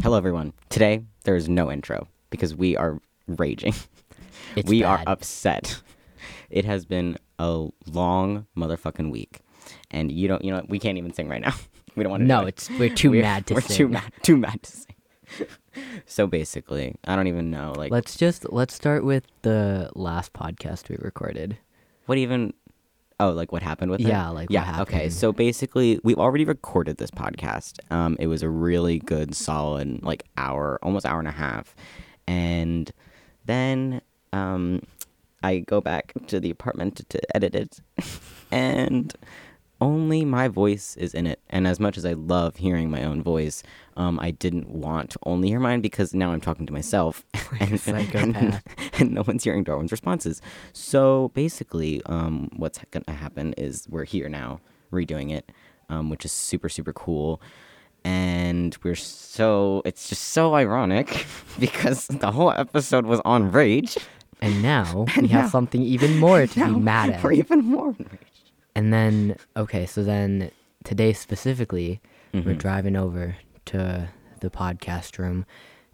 [0.00, 0.52] Hello, everyone.
[0.70, 3.74] Today, there is no intro because we are raging.
[4.56, 5.80] It's we are upset.
[6.50, 9.40] It has been a long motherfucking week.
[9.90, 11.54] And you don't, you know, we can't even sing right now.
[11.96, 12.26] We don't want to.
[12.26, 13.62] No, it's we're too we're, mad to sing.
[13.62, 15.46] We're too mad, too mad to sing.
[16.06, 17.72] so basically, I don't even know.
[17.76, 21.58] Like, Let's just let's start with the last podcast we recorded.
[22.06, 22.54] what even?
[23.20, 24.06] Oh, like what happened with it?
[24.06, 24.82] Yeah, like what yeah.
[24.82, 27.78] Okay, so basically, we've already recorded this podcast.
[27.90, 31.74] Um, it was a really good, solid, like hour, almost hour and a half,
[32.26, 32.90] and
[33.44, 34.00] then
[34.32, 34.82] um,
[35.42, 37.80] I go back to the apartment to edit it,
[38.50, 39.12] and
[39.82, 41.40] only my voice is in it.
[41.50, 43.64] And as much as I love hearing my own voice,
[43.96, 47.24] um, I didn't want to only hear mine because now I'm talking to myself,
[47.60, 47.82] and,
[48.14, 48.62] and,
[48.98, 50.40] and no one's hearing Darwin's responses.
[50.72, 54.60] So basically, um, what's going to happen is we're here now
[54.92, 55.50] redoing it,
[55.88, 57.42] um, which is super super cool.
[58.04, 61.26] And we're so it's just so ironic
[61.58, 63.96] because the whole episode was on rage.
[64.40, 67.22] And now we And have something even more to Now be mad at.
[67.22, 68.31] We're even more enraged.
[68.74, 70.50] And then okay, so then
[70.84, 72.00] today specifically,
[72.34, 72.48] Mm-hmm.
[72.48, 74.08] we're driving over to
[74.40, 75.44] the podcast room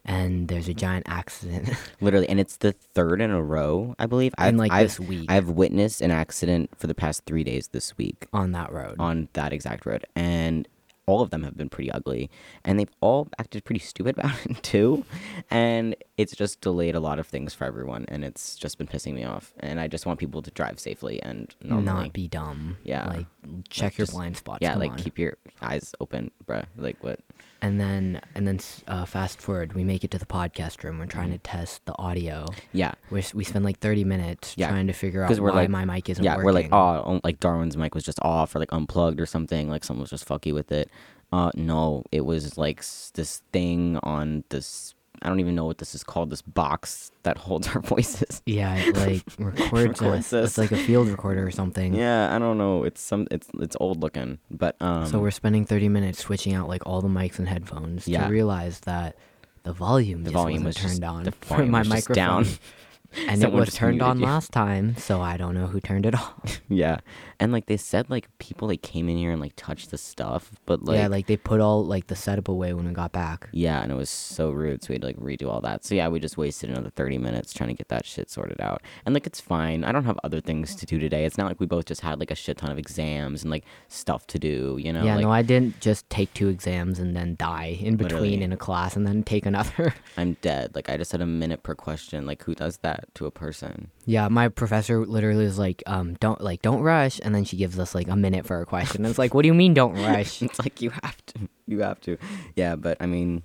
[0.05, 1.71] and there's a giant accident.
[2.01, 4.34] Literally, and it's the third in a row, I believe.
[4.39, 5.27] In, I've, like, I've, this week.
[5.29, 8.95] I've witnessed an accident for the past three days this week on that road.
[9.01, 10.69] on that exact road, and
[11.09, 12.31] all of them have been pretty ugly,
[12.64, 15.05] and they've all acted pretty stupid about it too,
[15.50, 19.15] and it's just delayed a lot of things for everyone, and it's just been pissing
[19.15, 21.84] me off, and I just want people to drive safely and normally.
[21.87, 22.77] not be dumb.
[22.84, 23.09] Yeah.
[23.09, 23.27] Like
[23.70, 24.59] check your just- blind spots.
[24.62, 24.98] yeah, come like on.
[24.98, 26.67] keep your eyes open, bruh.
[26.77, 27.20] Like what?
[27.61, 30.98] And then and then uh, fast forward, we make it to the podcast room.
[30.98, 32.47] We're trying to test the audio.
[32.73, 34.69] Yeah, We we spend like thirty minutes Yeah.
[34.69, 36.45] trying to figure out we're why like- my mic isn't yeah, working.
[36.47, 39.69] we're like, oh, um, like Darwin's mic was just off or like unplugged or something.
[39.69, 40.89] Like someone was just fucky with it.
[41.33, 44.95] Uh, no, it was like s- this thing on this.
[45.22, 46.30] I don't even know what this is called.
[46.30, 48.42] This box that holds our voices.
[48.47, 50.32] yeah, it like records, Records us.
[50.32, 50.48] us.
[50.50, 51.94] It's like a field recorder or something.
[51.94, 52.84] Yeah, I don't know.
[52.84, 53.26] It's some.
[53.31, 55.06] It's it's old looking, but um.
[55.06, 58.26] So we're spending thirty minutes switching out like all the mics and headphones Yeah.
[58.26, 59.16] to realize that
[59.65, 62.14] the volume the just volume was just- turned on the for my was just microphone.
[62.44, 62.47] down.
[63.26, 64.26] and it was turned on you.
[64.26, 66.60] last time, so I don't know who turned it off.
[66.69, 66.98] yeah,
[67.41, 70.53] and like they said, like people like came in here and like touched the stuff,
[70.66, 73.49] but like yeah, like they put all like the setup away when we got back.
[73.53, 75.84] Yeah, and it was so rude, so we had to like redo all that.
[75.84, 78.82] So yeah, we just wasted another thirty minutes trying to get that shit sorted out.
[79.06, 79.84] And like it's fine.
[79.84, 81.25] I don't have other things to do today.
[81.25, 83.65] It's not like we both just had like a shit ton of exams and like
[83.88, 85.05] stuff to do, you know?
[85.05, 88.53] yeah, like, no, I didn't just take two exams and then die in between in
[88.53, 89.94] a class and then take another.
[90.16, 90.75] I'm dead.
[90.75, 92.26] Like I just had a minute per question.
[92.26, 93.91] Like who does that to a person?
[94.09, 97.78] yeah, my professor literally was like, um, don't like don't rush, and then she gives
[97.78, 99.05] us like a minute for a question.
[99.05, 100.41] It's like, what do you mean don't rush?
[100.43, 101.49] it's like you have to.
[101.66, 102.16] You have to.
[102.56, 103.43] Yeah, but I mean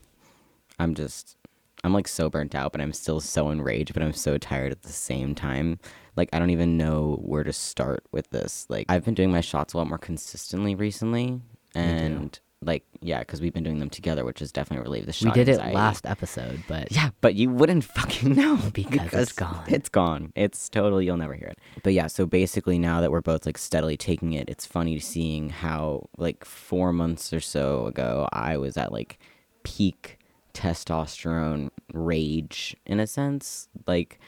[0.79, 1.35] I'm just
[1.83, 4.83] I'm like so burnt out, but I'm still so enraged, but I'm so tired at
[4.83, 5.79] the same time.
[6.15, 8.65] Like I don't even know where to start with this.
[8.69, 11.41] Like I've been doing my shots a lot more consistently recently,
[11.75, 15.31] and like yeah, because we've been doing them together, which is definitely relieved the we
[15.31, 19.63] did it last episode, but Yeah, but you wouldn't fucking know Because it's gone.
[19.67, 20.31] It's gone.
[20.35, 21.59] It's totally you'll never hear it.
[21.83, 25.49] But yeah, so basically now that we're both like steadily taking it, it's funny seeing
[25.49, 29.19] how like 4 months or so ago I was at like
[29.63, 30.19] peak
[30.53, 33.67] testosterone rage in a sense.
[33.87, 34.19] Like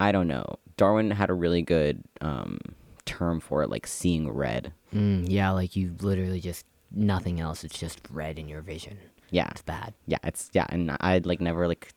[0.00, 0.56] I don't know.
[0.76, 2.58] Darwin had a really good um
[3.04, 4.72] term for it like seeing red.
[4.94, 6.64] mm, yeah, like you literally just
[6.94, 7.64] nothing else.
[7.64, 8.98] It's just red in your vision.
[9.30, 9.48] Yeah.
[9.50, 9.94] It's bad.
[10.06, 11.92] yeah it's yeah and i'd like never like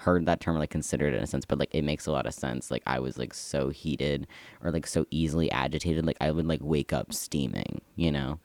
[0.00, 2.12] heard that term or like considered it in a sense but like it makes a
[2.12, 4.26] lot of sense like i was like so heated
[4.62, 8.38] or like so easily agitated like i would like wake up steaming you know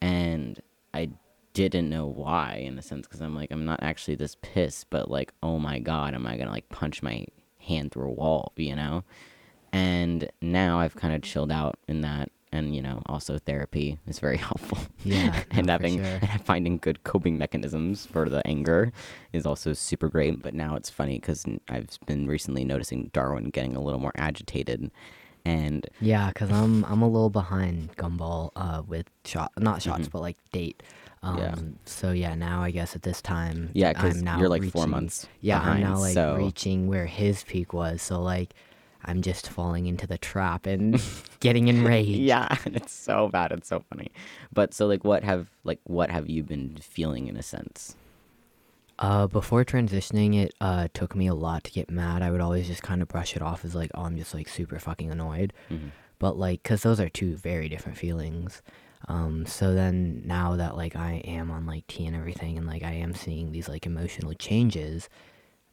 [0.00, 0.60] and
[0.94, 1.08] i
[1.52, 5.08] didn't know why in a sense because i'm like i'm not actually this pissed but
[5.10, 7.24] like oh my god am i gonna like punch my
[7.60, 9.04] hand through a wall you know
[9.72, 14.18] and now i've kind of chilled out in that and you know also therapy is
[14.18, 16.18] very helpful Yeah, and no, having sure.
[16.22, 18.92] and finding good coping mechanisms for the anger
[19.32, 23.76] is also super great but now it's funny because i've been recently noticing darwin getting
[23.76, 24.90] a little more agitated
[25.44, 30.20] and Yeah, cause I'm I'm a little behind Gumball uh with shot not shots but
[30.20, 30.82] like date.
[31.22, 31.38] Um, Mm-hmm.
[31.40, 31.54] Yeah.
[31.86, 33.70] So yeah, now I guess at this time.
[33.72, 37.06] Yeah, 'cause I'm now you're, like, four months Yeah, I'm now like so- reaching where
[37.06, 38.02] his peak was.
[38.02, 38.52] So like,
[39.04, 41.00] I'm just falling into the trap and
[41.40, 42.10] getting enraged.
[42.10, 44.10] yeah it's so bad it's so funny
[44.52, 47.96] but so like what have like what have you been feeling in a sense
[49.00, 52.20] Uh, before transitioning, it uh took me a lot to get mad.
[52.20, 54.48] I would always just kind of brush it off as like, oh, I'm just like
[54.48, 55.52] super fucking annoyed.
[55.70, 55.92] Mhm.
[56.18, 58.60] But like, cause those are two very different feelings.
[59.06, 62.82] Um, so then now that like I am on like T and everything, and like
[62.82, 65.08] I am seeing these like emotional changes,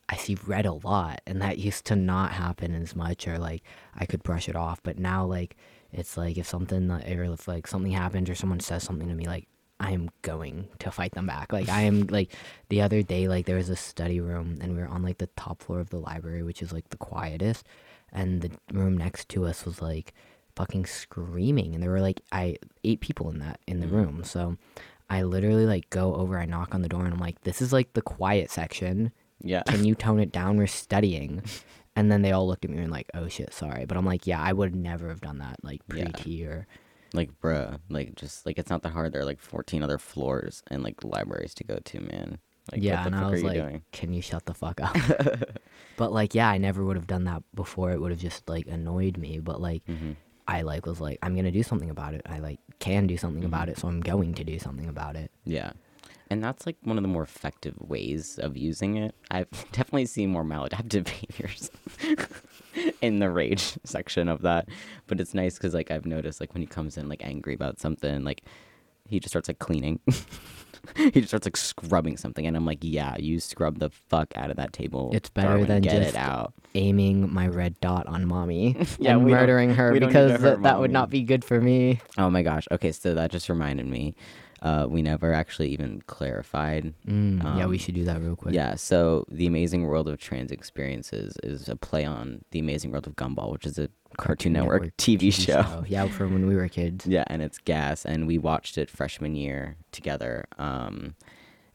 [0.08, 3.64] I see red a lot, and that used to not happen as much, or like
[3.96, 4.82] I could brush it off.
[4.84, 5.56] But now like
[5.92, 9.26] it's like if something or if like something happens or someone says something to me,
[9.26, 9.48] like
[9.80, 11.52] I am going to fight them back.
[11.52, 12.34] Like I am like
[12.70, 15.30] the other day, like there was a study room, and we were on like the
[15.36, 17.66] top floor of the library, which is like the quietest,
[18.12, 20.14] and the room next to us was like
[20.56, 23.96] fucking screaming and there were like I eight people in that in the mm-hmm.
[23.96, 24.24] room.
[24.24, 24.58] So
[25.10, 27.74] I literally like go over, I knock on the door and I'm like, This is
[27.74, 29.12] like the quiet section.
[29.42, 29.64] Yeah.
[29.64, 30.58] Can you tone it down?
[30.58, 31.44] We're studying.
[31.96, 33.86] And then they all looked at me and like, Oh shit, sorry.
[33.86, 36.12] But I'm like, Yeah, I would never have done that like pre.
[36.14, 36.68] T or
[37.14, 40.62] like bruh like just like it's not that hard there are like 14 other floors
[40.70, 42.40] and like libraries to go to man
[42.74, 44.98] like Yeah, and I was like, doing Can you shut the fuck up?
[45.96, 47.92] but like, yeah, I never would have done that before.
[47.92, 49.40] It would have just like annoyed me.
[49.40, 50.14] But like hmm
[50.48, 52.22] I like was like, I'm gonna do something about it.
[52.26, 53.54] I like can do something Mm-hmm.
[53.54, 55.32] about it, so I'm going to do something about it.
[55.46, 55.72] yeah
[56.30, 60.30] and that's like one of the more effective ways of using it i've definitely seen
[60.30, 61.72] more maladaptive behaviors
[63.02, 64.68] in the rage section of that
[65.08, 67.80] but it's nice because like i've noticed like when he comes in like angry about
[67.80, 68.42] something like
[69.08, 70.00] he just starts like cleaning
[70.96, 74.50] he just starts like scrubbing something and i'm like yeah you scrub the fuck out
[74.50, 78.06] of that table It's better Darwin, than get just it out aiming my red dot
[78.08, 81.10] on mommy Yeah, and murdering her we don't need to because th- that would not
[81.10, 82.02] be good for me.
[82.18, 82.68] Oh my gosh.
[82.72, 84.16] Okay, so that just reminded me.
[84.66, 86.92] Uh, we never actually even clarified.
[87.08, 88.56] Mm, yeah, we Um, should do that real quick.
[88.56, 93.06] Yeah, so The Amazing World of Trans Experiences is a play on The Amazing World
[93.06, 95.84] of Gumball, which is a Cartoon, Network, TV, show.
[95.88, 97.06] Yeah, from when we were kids.
[97.16, 100.46] Yeah, and it's gas, and we watched it freshman year together.
[100.58, 101.16] Um,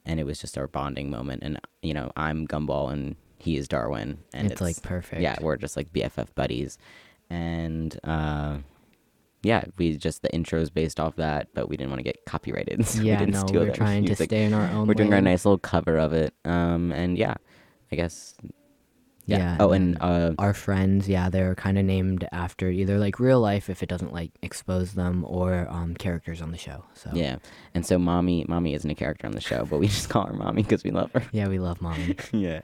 [0.04, 1.42] and it was just our bonding moment.
[1.44, 5.22] And you know, I'm Gumball, and he is Darwin, and It's, like, perfect.
[5.22, 6.76] Yeah, we're just like BFF buddies,
[7.30, 8.58] and uh,
[9.42, 12.86] yeah, we just the intros based off that, but we didn't want to get copyrighted.
[12.90, 14.86] So we yeah, didn't no, steal we're trying to stay in our own.
[14.86, 16.34] We're doing our nice little cover of it.
[16.44, 17.34] Um, and yeah,
[17.92, 18.34] I guess.
[19.26, 19.38] Yeah.
[19.38, 23.20] Yeah, oh, and and uh, Our friends, yeah, they're kind of named after either like
[23.20, 26.84] real life if it doesn't like expose them, or um characters on the show.
[26.94, 27.36] So yeah,
[27.72, 30.32] and so mommy, mommy isn't a character on the show, but we just call her
[30.32, 31.22] mommy because we love her.
[31.32, 32.16] yeah, we love mommy.
[32.32, 32.62] yeah.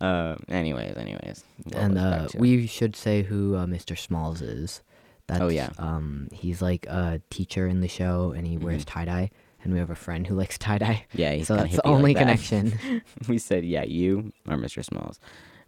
[0.00, 0.42] Um.
[0.48, 1.44] Anyways, anyways.
[1.74, 3.98] and uh, we should say who uh, Mr.
[3.98, 4.82] Smalls is.
[5.28, 5.68] That's, Oh, yeah.
[5.78, 9.30] Um, he's like a teacher in the show, and he wears tie dye.
[9.62, 11.04] And we have a friend who likes tie dye.
[11.10, 11.20] Mm-hmm.
[11.20, 12.20] Yeah, he's so that's the like only that.
[12.20, 13.02] connection.
[13.28, 14.84] we said, yeah, you are Mr.
[14.84, 15.20] Smalls,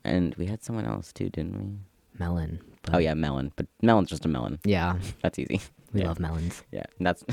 [0.05, 1.79] and we had someone else too, didn't we?
[2.19, 2.61] Melon.
[2.83, 3.53] But Oh yeah, melon.
[3.57, 4.59] But melon's just a melon.
[4.65, 5.61] Yeah, That's easy.
[5.93, 6.09] we Yeah.
[6.09, 6.63] love melons.
[6.73, 7.25] Yeah, that's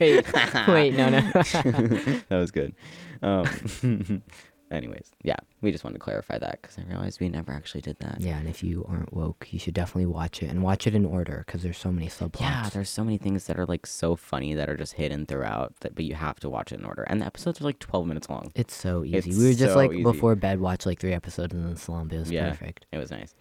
[0.00, 0.26] wait,
[0.68, 1.20] wait, no, no.
[1.32, 2.74] that was good.
[3.22, 4.22] Um,
[4.70, 7.98] anyways, yeah, we just wanted to clarify that because I realized we never actually did
[8.00, 8.20] that.
[8.20, 11.04] yeah, and if you aren't woke, you should definitely watch it and watch it in
[11.04, 12.40] order because there's so many subplots.
[12.40, 15.74] Yeah, there's so many things that are like so funny that are just hidden throughout
[15.80, 17.02] that, but you have to watch it in order.
[17.04, 18.50] And the episodes are like 12 minutes long.
[18.54, 19.16] It's so easy.
[19.30, 20.02] It's we were just so like easy.
[20.02, 22.12] before bed, watch like three episodes and then slump.
[22.12, 22.50] It was Yeah.
[22.50, 22.86] perfect.
[22.92, 23.34] It was nice.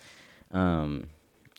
[0.52, 1.08] Um,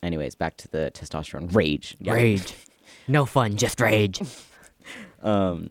[0.03, 1.97] anyways, back to the testosterone rage.
[2.01, 2.13] Yeah.
[2.15, 2.55] Rage.
[3.09, 4.21] No fun, just rage.
[5.23, 5.71] Um,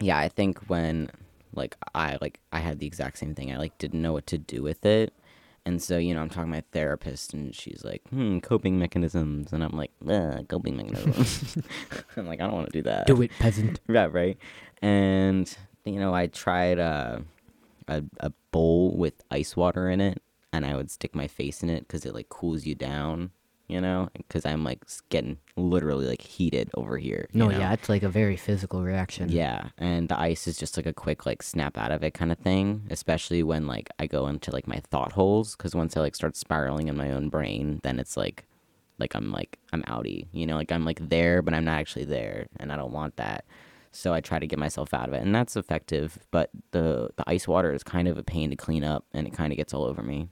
[0.00, 1.10] yeah, I think when
[1.56, 3.52] like I like I had the exact same thing.
[3.52, 5.12] I like didn't know what to do with it.
[5.66, 9.50] And so, you know, I'm talking to my therapist and she's like, hmm, coping mechanisms.
[9.50, 9.92] And I'm like,
[10.48, 11.56] coping mechanisms.
[12.18, 13.06] I'm like, I don't want to do that.
[13.06, 13.80] Do it, peasant.
[13.88, 14.36] Yeah, right.
[14.82, 15.54] And,
[15.86, 17.20] you know, I tried uh,
[17.88, 20.20] a, a bowl with ice water in it
[20.52, 23.30] and I would stick my face in it because it like cools you down,
[23.66, 27.28] you know, because I'm like getting literally like heated over here.
[27.32, 27.58] you No, know?
[27.58, 29.30] yeah, it's like a very physical reaction.
[29.30, 32.30] Yeah, and the ice is just like a quick like snap out of it kind
[32.30, 36.00] of thing, especially when like I go into like my thought holes because once I
[36.00, 38.44] like start spiraling in my own brain, then it's like
[38.98, 42.04] like I'm like I'm outie, you know, like I'm like there but I'm not actually
[42.04, 43.44] there and I don't want that.
[43.92, 47.24] So I try to get myself out of it and that's effective, but the the
[47.26, 49.72] ice water is kind of a pain to clean up and it kind of gets
[49.72, 50.28] all over me.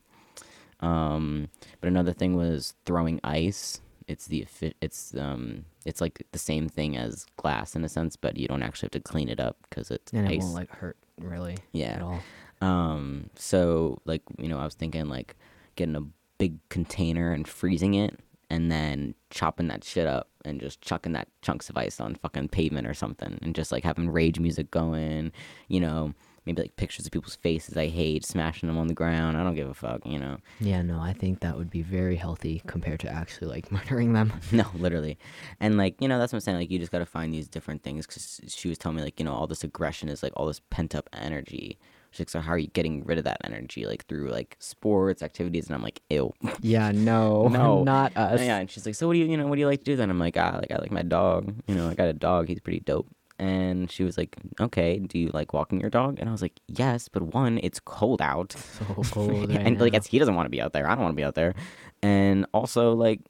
[0.83, 1.49] Um,
[1.81, 3.81] but another thing was throwing ice.
[4.09, 4.47] It's the
[4.81, 8.63] it's um it's like the same thing as glass in a sense, but you don't
[8.63, 11.95] actually have to clean it up because it's And it won't like hurt really Yeah.
[11.97, 12.21] at all.
[12.61, 15.37] Um, so like you know, I was thinking like
[15.77, 16.03] getting a
[16.39, 18.19] big container and freezing it,
[18.51, 22.49] and then chopping that shit up and just chucking that chunks of ice on fucking
[22.49, 25.31] pavement or something, and just like having rage music going,
[25.69, 26.13] you know,
[26.47, 29.37] maybe like pictures of people's faces I hate, smashing them on the ground.
[29.37, 30.39] I don't give a fuck, you know.
[30.61, 34.33] Yeah, no, I think that would be very healthy compared to actually like murdering them.
[34.53, 35.19] No, literally.
[35.61, 36.59] And like, you know, that's what I'm saying.
[36.59, 39.19] Like, you just got to find these different things because she was telling me, like,
[39.21, 41.79] you know, all this aggression is like all this pent up energy
[42.11, 43.87] She's like, so how are you getting rid of that energy?
[43.87, 46.35] Like through like sports, activities, and I'm like, ew.
[46.61, 47.83] Yeah, no, No.
[47.85, 48.39] not us.
[48.43, 49.85] yeah, and she's like, so what do you, you know, what do you like to
[49.87, 50.11] do then?
[50.11, 51.55] I'm like, ah, like I like my dog.
[51.67, 52.49] You know, I got a dog.
[52.49, 53.09] He's pretty dope.
[53.39, 56.19] And she was like, okay, do you like walking your dog?
[56.21, 58.55] And I was like, yes, but one, it's cold out.
[58.73, 60.87] So cold right and like he doesn't want to be out there.
[60.87, 61.55] I don't want to be out there.
[62.03, 63.21] And also like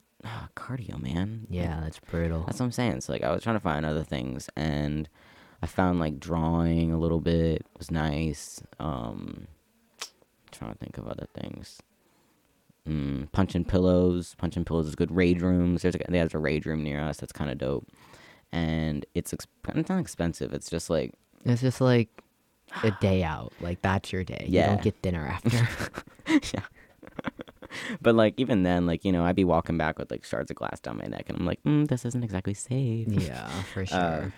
[0.57, 1.47] cardio, man.
[1.51, 2.45] Yeah, that's brutal.
[2.47, 3.01] That's what I'm saying.
[3.03, 5.09] So like I was trying to find other things and
[5.63, 8.63] I found like drawing a little bit was nice.
[8.79, 9.47] Um
[10.51, 11.81] trying to think of other things.
[12.89, 14.35] Mm, punching pillows.
[14.39, 15.11] Punching pillows is good.
[15.15, 15.83] Rage rooms.
[15.83, 17.19] There's a, there's a rage room near us.
[17.19, 17.87] That's kind of dope.
[18.53, 20.53] And it's ex- it's not expensive.
[20.53, 22.09] It's just like It's just like
[22.83, 23.53] a day out.
[23.61, 24.45] Like that's your day.
[24.49, 25.69] You don't get dinner after.
[26.55, 26.63] yeah.
[28.01, 30.57] but like even then, like you know, I'd be walking back with like shards of
[30.57, 33.09] glass down my neck, and I'm like, mm, this isn't exactly safe.
[33.09, 33.99] yeah, for sure.
[33.99, 34.31] Uh,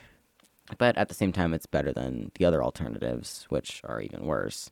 [0.78, 4.70] but at the same time, it's better than the other alternatives, which are even worse.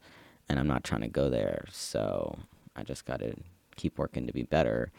[0.49, 2.39] And I'm not trying to go there, so
[2.77, 3.35] I just got to
[3.77, 4.91] keep working to be better,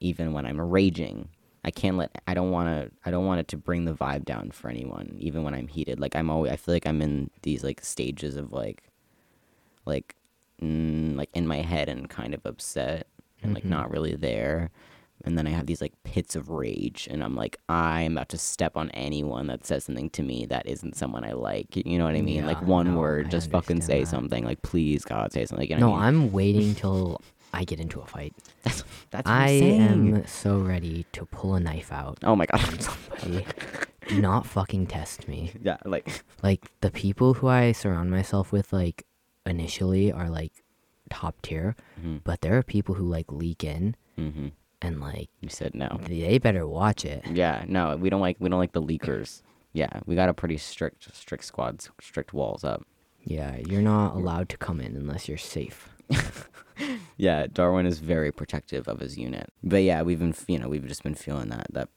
[0.00, 1.28] even when I'm raging.
[1.66, 2.22] I can't let.
[2.26, 2.90] I don't want to.
[3.04, 5.98] I don't want it to bring the vibe down for anyone, even when I'm heated.
[6.00, 6.52] Like I'm always.
[6.52, 8.84] I feel like I'm in these like stages of like,
[9.84, 10.14] like,
[10.62, 13.08] mm, like in my head and kind of upset
[13.42, 13.70] and like Mhm.
[13.70, 14.70] not really there
[15.24, 18.38] and then I have these like pits of rage, and I'm like, I'm about to
[18.38, 21.74] step on anyone that says something to me that isn't someone I like.
[21.74, 22.46] You know what I mean?
[22.46, 24.08] like one no, word, I just fucking say that.
[24.08, 24.44] something.
[24.44, 25.68] Like, please, God, say something.
[25.68, 26.24] You know no, I mean?
[26.26, 27.20] I'm waiting till
[27.56, 28.34] I get into a fight.
[28.64, 32.18] That's what I am so ready to pull a knife out.
[32.22, 32.86] Oh my God.
[34.08, 35.52] Do not fucking test me.
[35.62, 39.04] yeah, like Like the people who I surround myself with, like
[39.46, 40.52] initially, are like
[41.10, 42.20] top tier, Mhm.
[42.24, 44.48] but there are people who like leak in hmm
[44.82, 45.88] and like you said no.
[46.02, 47.24] they better watch it.
[47.32, 49.42] Yeah, no, we don't like we don't like the leakers.
[49.72, 52.84] Yeah, we got a pretty strict strict squads, strict walls up.
[53.24, 55.88] Yeah, you're not allowed to come in unless you're safe.
[57.18, 59.50] Yeah, Darwin is very protective of his unit.
[59.62, 61.88] But yeah, we've been, you know, we've just been feeling that that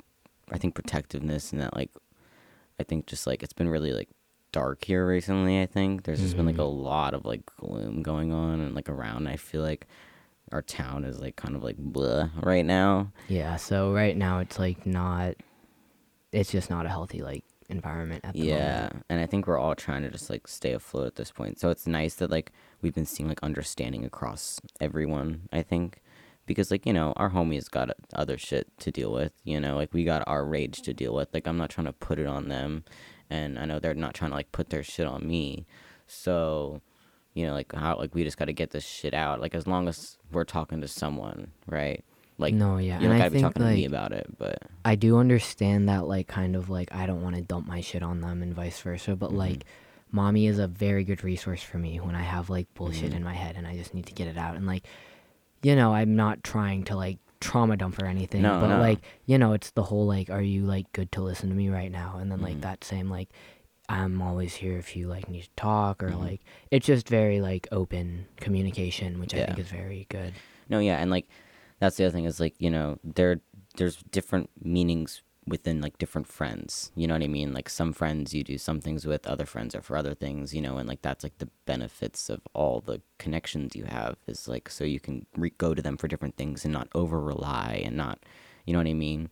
[0.50, 1.92] I think protectiveness and that like
[2.80, 4.08] I think just like it's been really like
[4.52, 6.04] dark here recently, I think.
[6.04, 6.84] There's just been like a mm-hmm.
[6.84, 9.28] lot of like gloom going on and like around.
[9.28, 9.88] I feel like
[10.52, 13.12] our town is like kind of like blah right now.
[13.28, 15.36] Yeah, so right now it's like not
[16.32, 19.06] it's just not a healthy like environment at the Yeah, moment.
[19.10, 21.60] and I think we're all trying to just like stay afloat at this point.
[21.60, 25.48] So it's nice that like we've been seeing like understanding across everyone.
[25.52, 26.02] I think
[26.46, 29.34] because like you know our homies got other shit to deal with.
[29.44, 31.30] You know, like we got our rage to deal with.
[31.34, 32.84] Like I'm not trying to put it on them,
[33.30, 35.66] and I know they're not trying to like put their shit on me.
[36.08, 36.82] So
[37.34, 39.40] you know, like how like we just got to get this shit out.
[39.42, 42.04] Like as long as we're talking to someone, right?
[42.40, 44.12] Like No, yeah, you and don't I gotta be think, talking to me like- about
[44.14, 47.68] it, but I do understand that like kind of like I don't want to dump
[47.68, 49.38] my shit on them and vice versa, but Mm-hmm.
[49.38, 49.66] like
[50.12, 53.18] mommy is a very good resource for me when I have like bullshit Mhm.
[53.18, 54.86] in my head and I just need to get it out and like
[55.62, 58.80] you know, I'm not trying to like trauma dump or anything, No, but no.
[58.80, 61.68] like, you know, it's the whole like are you like good to listen to me
[61.70, 62.18] right now?
[62.20, 62.62] And then like Mhm.
[62.62, 63.30] that same like
[63.90, 66.20] I'm always here if you like need to talk or Mhm.
[66.24, 66.42] like
[66.72, 70.34] it's just very like open communication, which I think is very good.
[70.70, 71.28] No, yeah, and like
[71.80, 73.42] that's the other thing is like you know there
[73.78, 76.92] there's different meanings within like different friends.
[76.96, 77.54] You know what I mean?
[77.54, 80.54] Like some friends you do some things with, other friends are for other things.
[80.54, 84.48] You know, and like that's like the benefits of all the connections you have is
[84.48, 87.82] like so you can re- go to them for different things and not over rely
[87.84, 88.20] and not,
[88.66, 89.30] you know what I mean?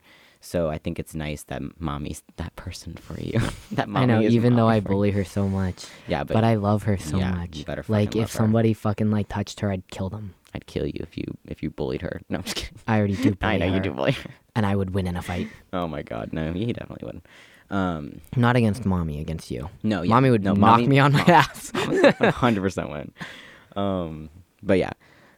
[0.48, 3.38] So I think it's nice that mommy's that person for you.
[3.74, 5.86] that mommy I know, even though I bully her so much.
[6.08, 7.58] Yeah, but, But, I love her so yeah, much.
[7.58, 8.38] you better like if her.
[8.38, 10.36] somebody fucking like touched her, I'd kill them.
[10.56, 12.22] I'd kill you if you if you bullied her.
[12.30, 12.78] No, I'm just kidding.
[12.88, 13.36] I already do.
[13.42, 14.30] I know you do bully her.
[14.56, 15.50] and I would win in a fight.
[15.74, 17.26] Oh my god, no, he definitely wouldn't.
[17.70, 19.70] Um, Not against mommy, against you.
[19.84, 21.72] no, yeah, mommy would no, knock mommy- me on my ass.
[22.36, 23.12] hundred percent win.
[23.76, 24.30] Um,
[24.64, 24.92] but yeah,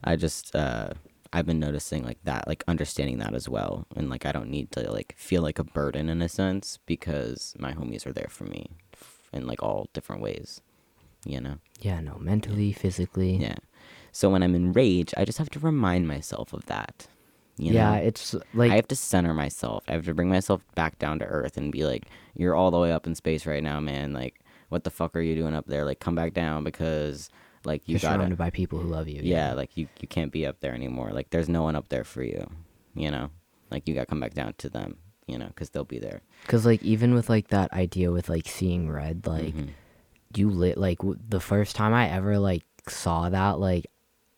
[0.03, 0.91] I just uh,
[1.31, 4.71] I've been noticing like that, like understanding that as well, and like I don't need
[4.71, 8.45] to like feel like a burden in a sense because my homies are there for
[8.45, 8.67] me
[9.31, 10.61] in like all different ways,
[11.25, 11.57] you know.
[11.79, 13.37] yeah, no, mentally, physically.
[13.37, 13.55] Yeah.
[14.11, 17.07] So when I'm in rage, I just have to remind myself of that.
[17.57, 17.97] You yeah, know?
[17.97, 19.83] it's like I have to center myself.
[19.87, 22.79] I have to bring myself back down to earth and be like, "You're all the
[22.79, 24.13] way up in space right now, man.
[24.13, 25.83] Like, what the fuck are you doing up there?
[25.83, 27.29] Like, come back down because,
[27.65, 29.21] like, you you're gotta, surrounded by people who love you.
[29.23, 31.11] yeah, like you you can't be up there anymore.
[31.11, 32.49] Like, there's no one up there for you.
[32.95, 33.29] You know,
[33.71, 34.97] like you gotta come back down to them.
[35.27, 36.21] You know, because they'll be there.
[36.41, 39.69] Because like even with like that idea with like seeing red, like Mhm.
[40.35, 43.85] you lit like w- the first time I ever like saw that, like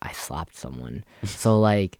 [0.02, 1.04] I slapped someone.
[1.24, 1.98] so like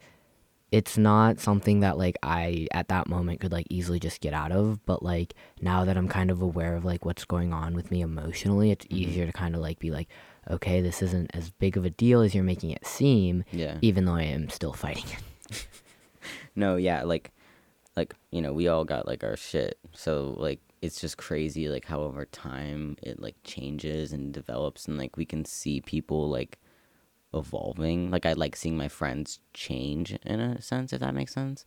[0.71, 4.53] it's not something that like I at that moment could like easily just get out
[4.53, 7.91] of, but like now that I'm kind of aware of like what's going on with
[7.91, 8.97] me emotionally, it's Mm-hmm.
[8.97, 10.09] easier to kind of like be like,
[10.51, 13.79] okay, this isn't as big of a deal as you're making it seem, Yeah.
[13.83, 15.05] even though I am still fighting
[15.51, 15.67] it.
[16.55, 17.33] No, yeah, like
[17.97, 19.79] like, you know, we all got like our shit.
[19.93, 24.97] So like it's just crazy like how over time it like changes and develops and
[24.99, 26.59] like we can see people like
[27.35, 28.11] evolving.
[28.11, 31.65] Like I like seeing my friends change in a sense if that makes sense.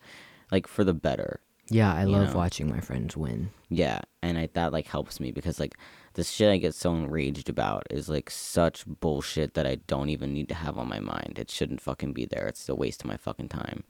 [0.51, 1.39] Like for the better.
[1.67, 2.37] Yeah, I love know.
[2.37, 3.49] watching my friends win.
[3.69, 5.75] Yeah, and I that like helps me because like
[6.13, 10.33] the shit I get so enraged about is like such bullshit that I don't even
[10.33, 11.37] need to have on my mind.
[11.37, 12.47] It shouldn't fucking be there.
[12.47, 13.83] It's a waste of my fucking time.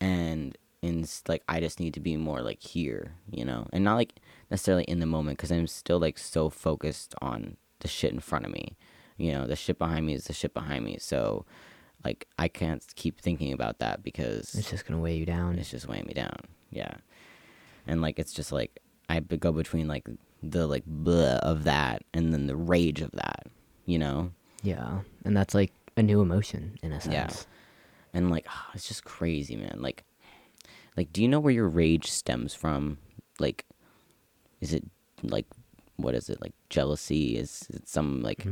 [0.00, 3.94] And in like I just need to be more like here, you know, and not
[3.96, 4.14] like
[4.50, 8.44] necessarily in the moment because I'm still like so focused on the shit in front
[8.44, 8.76] of me.
[9.16, 10.98] You know, the shit behind me is the shit behind me.
[11.00, 11.46] So
[12.04, 15.58] like I can't keep thinking about that because It's just gonna weigh you down.
[15.58, 16.36] it's just weighing me down.
[16.70, 16.94] Yeah.
[17.86, 20.08] And like it's just like I go between like
[20.42, 23.46] the like bleh of that and then the rage of that,
[23.86, 24.32] you know?
[24.62, 27.12] Yeah, and that's like a new emotion in a sense.
[27.14, 27.30] Yeah.
[28.18, 29.78] And like ah, it's just crazy, man.
[29.80, 30.04] Like
[30.96, 32.98] like do you know where your rage stems from?
[33.38, 33.66] Like
[34.60, 34.84] is it
[35.22, 35.46] like
[35.96, 36.40] what is it?
[36.40, 37.36] Like jealousy?
[37.36, 38.46] Is it some like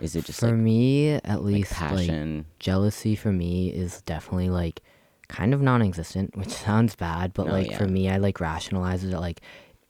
[0.00, 0.40] is it just Mm.
[0.40, 2.46] for like, me, at least, like passion?
[2.58, 4.82] jealousy for me is definitely like
[5.28, 9.12] kind of non-existent which sounds bad but No, like for me i like rationalize it
[9.18, 9.40] like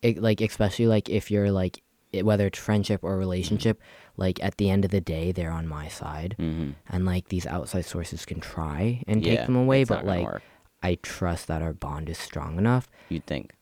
[0.03, 3.81] it, like especially like if you're like it, whether it's friendship or relationship
[4.17, 6.71] like at the end of the day they're on my side mm-hmm.
[6.91, 10.43] and like these outside sources can try and Yeah, take them away but like work.
[10.83, 13.53] i trust that our bond is strong enough You'd think.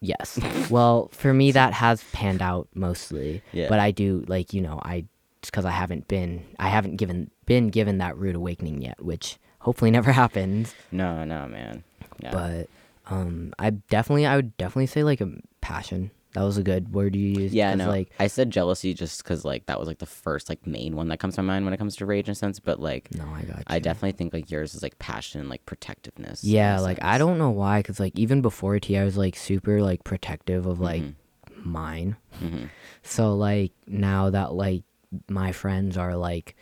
[0.00, 0.38] yes
[0.70, 3.68] well for me that has panned out mostly Yeah.
[3.68, 5.04] but i do like you know i
[5.40, 9.90] because i haven't been i haven't given been given that rude awakening yet which hopefully
[9.90, 11.82] never happens No, no, man.
[12.20, 12.30] Yeah.
[12.32, 12.68] but
[13.14, 15.30] um i definitely i would definitely say like a
[15.60, 17.88] passion that was a good word you used Yeah, no.
[17.88, 21.06] like I said jealousy just because like that was like the first like main one
[21.08, 22.58] that comes to my mind when it comes to rage and sense.
[22.58, 23.64] But like, no i got you.
[23.68, 26.42] I definitely think like yours is like passion, like protectiveness.
[26.42, 29.80] yeah like i don't know why because like even before t i was like super
[29.80, 31.70] like protective of like Mm-hmm.
[31.70, 32.68] mine Mhm.
[33.02, 34.82] So like now that like
[35.28, 36.56] my friends are like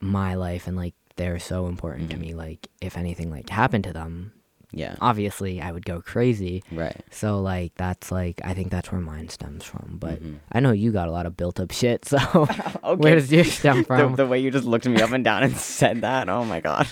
[0.00, 2.20] my life and like they're so important Mm-hmm.
[2.20, 4.32] to me like if anything like happened to them
[4.72, 4.96] Yeah.
[5.00, 6.62] obviously I would go crazy.
[6.72, 6.96] Right.
[7.10, 9.96] So like that's like I think that's where mine stems from.
[10.00, 10.38] But Mhm.
[10.52, 12.04] I know you got a lot of built up shit.
[12.04, 12.18] So
[13.02, 14.14] where does yours stem from?
[14.16, 16.86] the way you just looked me up and down and said that, oh my god.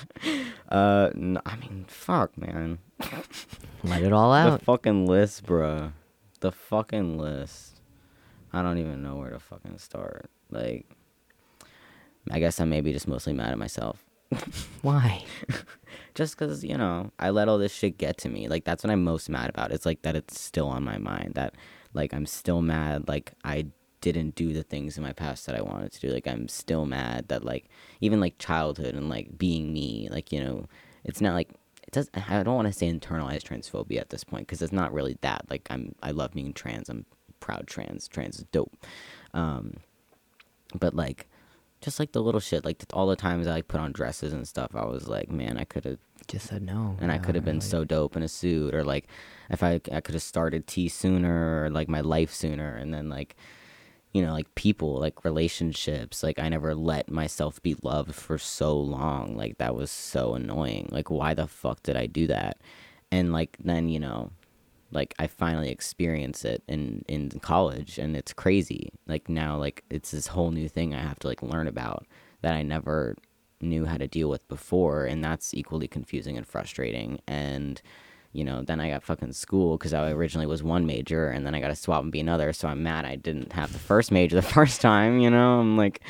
[0.68, 2.79] Uh, n- I mean, fuck, man.
[3.85, 4.59] Let it all out.
[4.61, 5.92] The fucking list, bruh.
[6.40, 7.79] The fucking list.
[8.53, 10.27] I don't even know where to fucking start.
[10.51, 10.87] Like,
[12.31, 14.03] I guess I'm maybe just mostly mad at myself.
[14.83, 15.25] Why?
[16.15, 18.49] just because you know i let all this shit get to me.
[18.49, 19.71] Like that's what i'm most mad about.
[19.71, 21.55] It's like that it's still on my mind that
[21.95, 23.67] like i'm still mad like i
[24.01, 26.09] didn't do the things in my past that i wanted to do.
[26.09, 27.69] Like i'm still mad that like
[28.01, 30.67] even like childhood and like being me like you know
[31.05, 31.51] it's not like
[31.87, 34.93] it does i don't want to say internalized transphobia at this point because it's not
[34.93, 35.45] really that.
[35.51, 36.89] Like i'm i love being trans.
[36.89, 37.05] I'm
[37.41, 38.09] proud trans.
[38.09, 38.75] Trans is dope.
[39.35, 39.75] Um
[40.75, 41.29] but like
[41.87, 44.46] just like the little shit like all the times i like put on dresses and
[44.49, 46.96] stuff i was like man i could have Just said no.
[47.01, 49.07] and I could have been so dope in a suit, or like
[49.49, 53.09] if I I could have started T sooner, or like my life sooner, and then
[53.09, 53.37] like
[54.12, 58.75] you know like people like relationships like I never let myself be loved for so
[58.77, 59.37] long.
[59.37, 60.88] Like that was so annoying.
[60.90, 62.59] Like why the fuck did I do that?
[63.12, 64.33] And like then you know
[64.90, 68.92] like I finally experience it in in college and it's crazy.
[69.07, 72.07] Like now like it's this whole new thing I have to like learn about
[72.42, 73.16] that I never
[73.61, 77.20] knew how to deal with before and that's equally confusing and frustrating.
[77.27, 77.81] And
[78.33, 81.55] you know then i got fucking school because i originally was one major and then
[81.55, 84.12] i got to swap and be another so i'm mad i didn't have the first
[84.12, 85.61] major the first time you know?
[85.61, 86.03] I'm like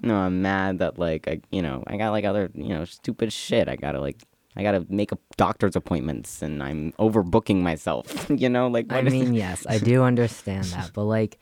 [0.00, 3.32] no i'm mad that like i you know i got like other you know stupid
[3.32, 3.68] shit.
[3.68, 4.22] I gotta like
[4.56, 9.34] i gotta make a doctor's appointments and i'm overbooking myself you know like I mean,
[9.34, 11.38] yes, I do understand that, but like,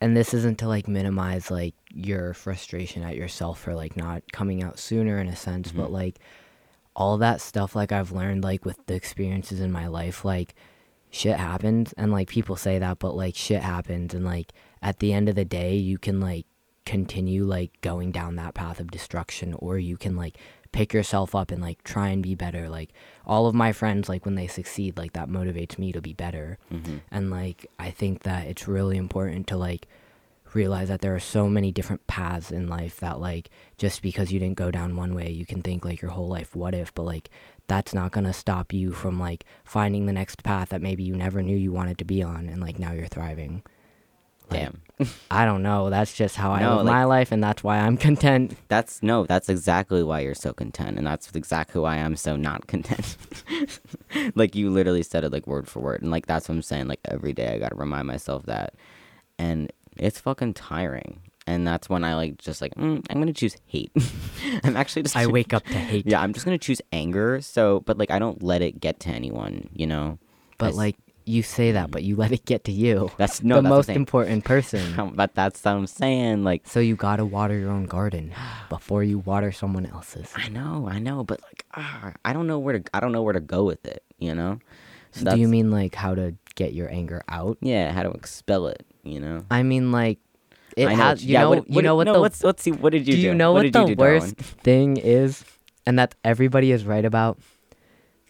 [0.00, 4.62] and this isn't to like minimize like your frustration at yourself for like not coming
[4.62, 5.94] out sooner in a sense, but mm-hmm.
[5.94, 6.18] like
[6.94, 10.54] all that stuff like I've learned like with the experiences in my life, like
[11.10, 14.52] shit happens, and like people say that, but like shit happens, and like
[14.82, 16.46] at the end of the day, you can like
[16.84, 20.38] continue like going down that path of destruction, or you can like
[20.76, 22.90] pick yourself up and like try and be better like
[23.26, 26.58] all of my friends like when they succeed like that motivates me to be better
[26.72, 27.00] Mhm.
[27.10, 29.88] and like i think that it's really important to like
[30.54, 34.38] realize that there are so many different paths in life that like just because you
[34.38, 37.02] didn't go down one way, you can think like your whole life what if, but
[37.02, 37.28] like
[37.66, 41.14] that's not going to stop you from like finding the next path that maybe you
[41.14, 43.62] never knew you wanted to be on and like now you're thriving.
[44.50, 44.82] Like, Damn.
[45.30, 45.90] I don't know.
[45.90, 48.56] That's just how I No, live like- my life and that's why I'm content.
[48.68, 52.66] That's no, that's exactly why you're so content, and that's exactly why I'm so not
[52.66, 53.16] content.
[54.34, 56.88] like you literally said it like word for word, and like that's what I'm saying.
[56.88, 58.74] Like every day, I gotta remind myself that,
[59.38, 61.20] and it's fucking tiring.
[61.48, 63.92] And that's when I like just like mm, I'm gonna choose hate.
[64.64, 66.06] I'm actually just I wake up to hate.
[66.06, 67.40] yeah, I'm just gonna choose anger.
[67.40, 69.68] So, but like I don't let it get to anyone.
[69.72, 70.18] You know,
[70.58, 73.10] But s- like you say that, but you let it get to you.
[73.16, 75.12] that's no the that's most important person.
[75.16, 76.44] But that's what I'm saying.
[76.44, 78.32] Like So you gotta water your own garden
[78.70, 80.32] before you water someone else's.
[80.36, 83.22] I know, I know, but like ah, I don't know where to I don't know
[83.22, 84.02] where to go with it.
[84.18, 84.60] You know.
[85.12, 87.58] So Do you mean like how to get your anger out?
[87.60, 89.44] Yeah, how to expel it, you know?
[89.50, 90.18] I mean like
[90.76, 91.02] it I know.
[91.02, 91.24] has.
[91.24, 91.48] You yeah, know.
[91.50, 92.18] what, you know what no, the.
[92.20, 93.26] let's let's see what did you do do?
[93.28, 94.60] you know what, did the do, worst Darwin?
[94.62, 95.44] thing is,
[95.86, 97.38] and that everybody is right about?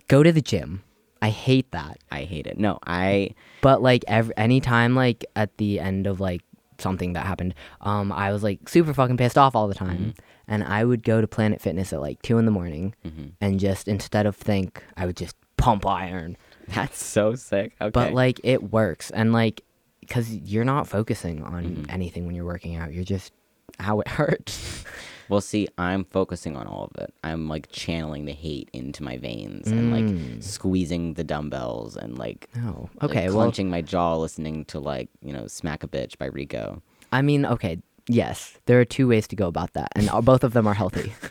[0.08, 0.82] Go to the gym.
[1.22, 1.98] I hate that.
[2.10, 2.58] I hate it.
[2.58, 3.30] No, I
[3.62, 6.42] But like every anytime like at the end of like
[6.78, 10.10] something that happened, um, I was like super fucking pissed off all the time, Mm-hmm.
[10.48, 13.32] and I would go to Planet Fitness at like two in the morning, Mhm.
[13.40, 16.36] and just instead of think, I would just pump iron.
[16.68, 17.74] that's so sick.
[17.80, 17.90] Okay.
[17.90, 19.62] But like it works, and like
[20.00, 21.86] because you're not focusing on Mhm.
[21.88, 23.32] anything when you're working out, you're just
[23.80, 24.84] how it hurts.
[25.28, 27.12] Well, see, I'm focusing on all of it.
[27.24, 30.42] I'm like channeling the hate into my veins and like Mm.
[30.42, 33.26] squeezing the dumbbells and like Oh, like, okay.
[33.28, 36.82] well, clenching my jaw listening to like, you know, Smack a Bitch by Rico.
[37.12, 37.78] I mean, okay,
[38.08, 41.12] yes, there are two ways to go about that, and both of them are healthy.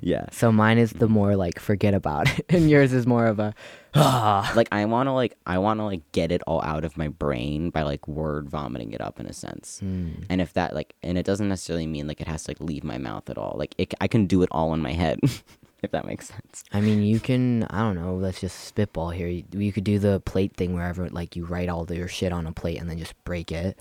[0.00, 0.26] Yeah.
[0.30, 3.52] So mine is the more like forget about it, and yours is more of a
[3.94, 4.50] ah.
[4.56, 7.08] like I want to like I want to like get it all out of my
[7.08, 9.80] brain by like word vomiting it up in a sense.
[9.80, 10.12] Hmm.
[10.30, 12.84] And if that like and it doesn't necessarily mean like it has to like leave
[12.84, 13.56] my mouth at all.
[13.58, 15.18] Like it, I can do it all in my head
[15.82, 16.64] if that makes sense.
[16.72, 17.64] I mean, you can.
[17.64, 18.14] I don't know.
[18.14, 19.28] Let's just spitball here.
[19.28, 22.46] You, you could do the plate thing wherever, like, you write all your shit on
[22.46, 23.78] a plate and then just break it.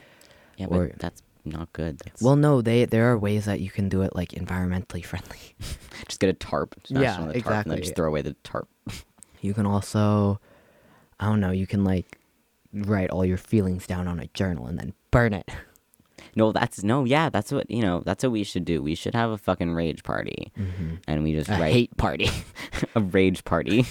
[0.58, 2.00] Yeah, Or- but that's not good.
[2.00, 5.56] That's, Well, no, they there are ways that you can do it like environmentally friendly.
[6.08, 6.76] just get a tarp.
[6.88, 7.82] Yeah, tarp, And then exactly.
[7.82, 8.68] just throw away the tarp.
[9.44, 10.40] You can also,
[11.20, 11.50] I don't know.
[11.50, 12.20] You can like
[12.72, 15.50] write all your feelings down on a journal and then burn it.
[16.36, 18.02] No, that's no, yeah, that's what you know.
[18.06, 18.82] That's what we should do.
[18.82, 20.52] We should have a fucking rage party,
[21.08, 22.30] and we just A write hate party.
[22.96, 23.86] a rage party,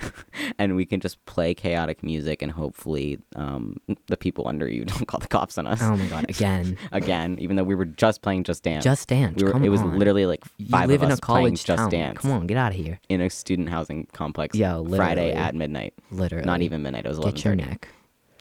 [0.58, 3.76] and we can just play chaotic music, and hopefully, um,
[4.08, 6.26] the people under you don't call the cops on us oh my god!
[6.28, 7.36] Again, again.
[7.38, 9.42] Even though we were just playing Just Dance, Just Dance.
[9.42, 9.62] we were.
[9.64, 9.98] it was on.
[9.98, 11.90] literally like five You live of in us a college Just town.
[11.90, 12.98] Dance Come on, get out of here.
[13.08, 14.56] in a student housing complex.
[14.56, 15.94] Yeah, Friday at midnight.
[16.10, 16.44] Literally.
[16.46, 17.04] Not even midnight.
[17.06, 17.88] It was eleven Get your neck.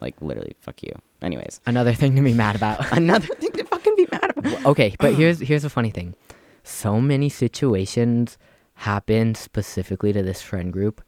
[0.01, 0.93] Like literally, fuck you.
[1.21, 2.91] Anyways, Another thing to be mad about.
[2.97, 4.65] another thing to fucking be mad about.
[4.65, 6.15] okay, but here's here's a funny thing.
[6.63, 8.37] So many situations
[8.75, 11.01] happen specifically to this friend group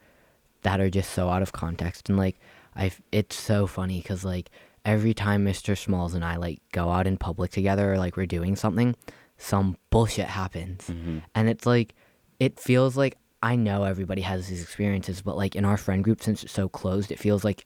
[0.61, 2.39] that are just so out of context and like
[2.75, 4.49] I it's so funny cuz like
[4.85, 5.77] every time Mr.
[5.77, 8.95] Smalls and I like go out in public together or like we're doing something,
[9.37, 10.87] some bullshit happens.
[10.87, 11.17] Mm-hmm.
[11.35, 11.93] And it's like
[12.39, 16.23] it feels like I know everybody has these experiences, but like in our friend group
[16.23, 17.65] since it's so closed, it feels like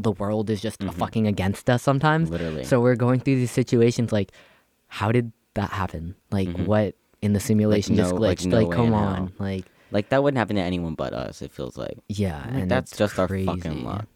[0.00, 0.98] the world is just mm-hmm.
[0.98, 2.30] fucking against us sometimes.
[2.30, 2.64] Literally.
[2.64, 4.32] So we're going through these situations like
[4.88, 6.14] how did that happen?
[6.30, 6.66] Like mm-hmm.
[6.66, 8.46] what in the simulation just no- like, glitched?
[8.46, 9.32] no Like, come on.
[9.38, 11.42] Like Like that wouldn't happen to anyone but us.
[11.42, 11.98] It feels like.
[12.08, 14.06] yeah, Like, and that's just our fucking luck.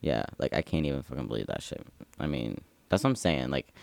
[0.00, 1.86] Yeah, like I can't even fucking believe that shit.
[2.18, 3.50] I mean, that's what I'm saying.
[3.50, 3.74] Like,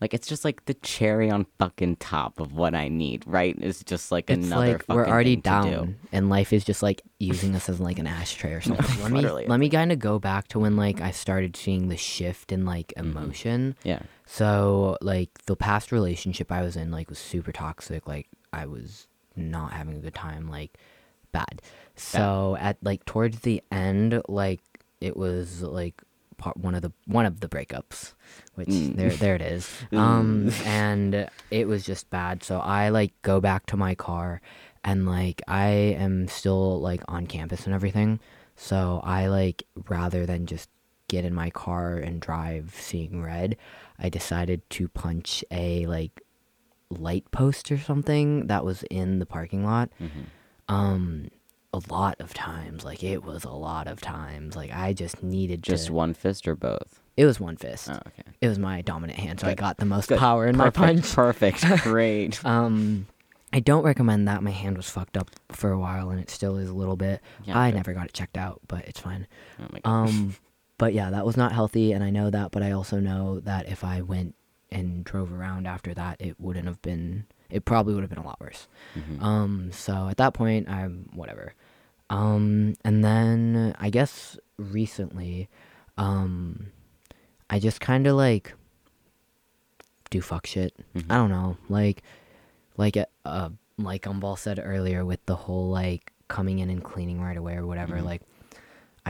[0.00, 3.24] like it's just like the cherry on fucking top of what I need.
[3.26, 3.54] Right?
[3.60, 5.70] It's just like It's another like fucking we're already thing to do.
[5.76, 9.02] down, and life is just like using us as like an ashtray or something.
[9.02, 11.96] let me let me kind of go back to when like I started seeing the
[11.96, 13.10] shift in like Mm-hmm.
[13.18, 13.76] emotion.
[13.84, 14.00] Yeah.
[14.26, 18.06] So like the past relationship I was in like was super toxic.
[18.08, 20.48] Like I was not having a good time.
[20.48, 20.78] Like
[21.32, 21.60] bad.
[21.96, 24.60] So at like towards the end, like
[25.00, 26.00] it was like
[26.40, 28.14] part one of the one of the breakups,
[28.56, 28.96] which Mm.
[28.96, 29.68] there there it is.
[29.92, 32.42] Um, and it was just bad.
[32.42, 34.40] So I like go back to my car,
[34.82, 35.68] and like I
[36.06, 38.18] am still like on campus and everything.
[38.56, 40.68] So I like rather than just
[41.08, 43.56] get in my car and drive seeing red,
[43.98, 46.20] I decided to punch a like
[46.90, 49.90] light post or something that was in the parking lot.
[50.00, 50.74] Mm-hmm.
[50.74, 51.28] Um
[51.72, 54.56] a lot of times, like it was a lot of times.
[54.56, 57.00] Like I just needed Just to one fist or both?
[57.16, 57.88] it was one fist.
[57.90, 58.22] Oh, okay.
[58.40, 60.18] It was my dominant hand, so I got the most Good.
[60.18, 61.12] power in my Perfect, punch.
[61.62, 61.82] Perfect.
[61.82, 62.42] Great.
[62.44, 63.06] Um,
[63.52, 64.42] I don't recommend that.
[64.42, 67.20] My hand was fucked up for a while, and it still is a little bit.
[67.44, 67.76] Yeah, I good.
[67.76, 69.26] never got it checked out, but it's fine.
[69.60, 70.08] Oh my god.
[70.08, 70.36] Um,
[70.78, 72.52] but yeah, that was not healthy, and I know that.
[72.52, 74.34] But I also know that if I went
[74.72, 77.26] and drove around after that, it wouldn't have been.
[77.50, 78.68] It probably would have been a lot worse.
[78.96, 79.22] Mhm.
[79.22, 81.54] Um, so at that point, I'm whatever.
[82.08, 85.48] Um, and then I guess recently,
[85.96, 86.72] um,
[87.48, 88.54] I just kind of like
[90.10, 90.74] do fuck shit.
[90.94, 91.06] Mhm.
[91.10, 92.02] I don't know, like,
[92.76, 97.20] like uh, uh, like Gumball said earlier with the whole like coming in and cleaning
[97.20, 97.96] right away or whatever.
[97.96, 98.04] Mhm.
[98.04, 98.22] Like,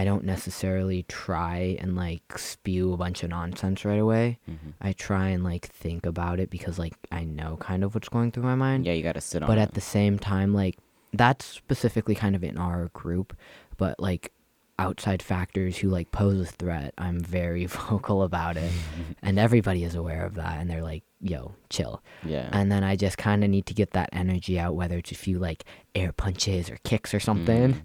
[0.01, 4.39] I don't necessarily try and like spew a bunch of nonsense right away.
[4.51, 4.73] Mhm.
[4.81, 8.31] I try and like think about it because like I know kind of what's going
[8.33, 9.51] through my mind Yeah, you gotta sit on it.
[9.51, 9.63] but it.
[9.67, 10.77] at the same time like
[11.13, 13.37] that's specifically kind of in our group
[13.77, 14.33] but like
[14.79, 18.73] outside factors who like pose a threat i'm very vocal about it
[19.23, 22.49] and everybody is aware of that and they're like yo chill yeah.
[22.53, 25.15] and then i just kind of need to get that energy out whether it's a
[25.27, 27.83] few like air punches or kicks or something Mm.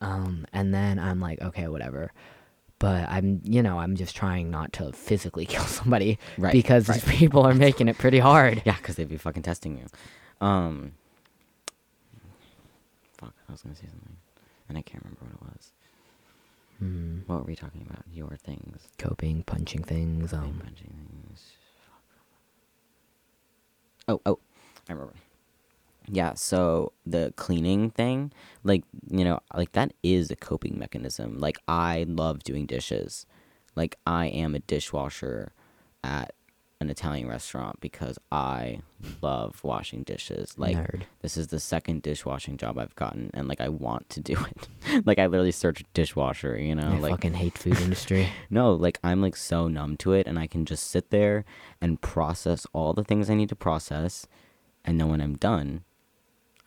[0.00, 2.12] Um and then i'm like okay whatever
[2.78, 7.00] but i'm you know i'm just trying not to physically kill somebody Right, because right.
[7.00, 9.86] these people are making it pretty hard Yeah, because they'd be fucking testing you.
[10.46, 10.92] Um.
[13.18, 14.16] Fuck, I was gonna say something,
[14.68, 15.72] and I can't remember what it was.
[16.78, 17.18] Hmm.
[17.26, 18.04] What were we talking about?
[18.12, 18.88] Your things.
[18.98, 21.52] coping punching things Big um punching things.
[21.88, 22.02] Fuck.
[24.08, 24.38] Oh, oh,
[24.88, 25.14] I remember.
[26.08, 28.32] Yeah, so the cleaning thing,
[28.64, 31.38] like, you know, like that is a coping mechanism.
[31.38, 33.26] Like, I love doing dishes.
[33.74, 35.52] Like, I am a dishwasher
[36.02, 36.34] at
[36.78, 38.80] an Italian restaurant because I
[39.22, 40.58] love washing dishes.
[40.58, 44.20] Like, nerd this is the second dishwashing job I've gotten, and like, I want to
[44.20, 45.04] do it.
[45.06, 46.88] like, I literally search dishwasher, you know?
[46.88, 48.28] I like, fucking hate food industry.
[48.50, 51.44] no, like I'm like so numb to it and I can just sit there
[51.80, 54.26] and process all the things I need to process
[54.86, 55.82] and then when I'm done,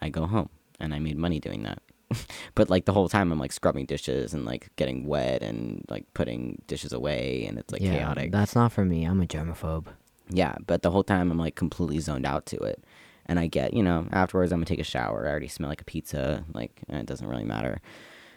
[0.01, 1.81] I go home and I made money doing that.
[2.55, 6.05] but like the whole time I'm like scrubbing dishes and like getting wet and like
[6.13, 8.31] putting dishes away and it's like yeah, chaotic.
[8.31, 9.05] that's not for me.
[9.05, 9.87] I'm a germaphobe.
[10.29, 12.83] Yeah, but the whole time I'm like completely zoned out to it.
[13.25, 15.27] And I get, you know, afterwards I'm gonna take a shower.
[15.27, 16.43] I already smell like a pizza.
[16.53, 17.79] Like it doesn't really matter.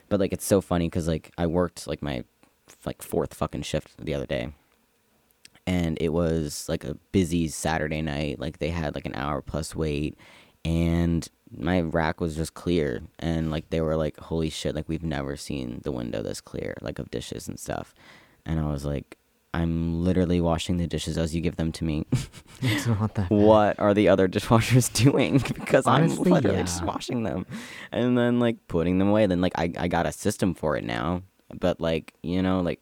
[0.08, 2.24] But like it's so funny because like I worked like my
[2.84, 4.52] like fourth fucking shift the other day,
[5.66, 8.38] and it was like a busy Saturday night.
[8.38, 10.18] Like they had like an hour plus wait,
[10.64, 13.02] and my rack was just clear.
[13.18, 14.74] And like they were like, holy shit!
[14.74, 17.94] Like we've never seen the window this clear, like of dishes and stuff.
[18.44, 19.18] And I was like,
[19.54, 22.06] I'm literally washing the dishes as you give them to me.
[22.62, 23.28] It's not that.
[23.28, 23.30] bad.
[23.30, 25.38] what are the other dishwashers doing?
[25.54, 27.46] because Honestly, I'm literally just washing them
[27.90, 29.26] and then like putting them away.
[29.26, 31.22] Then like I, I got a system for it now,
[31.58, 32.80] but like you know like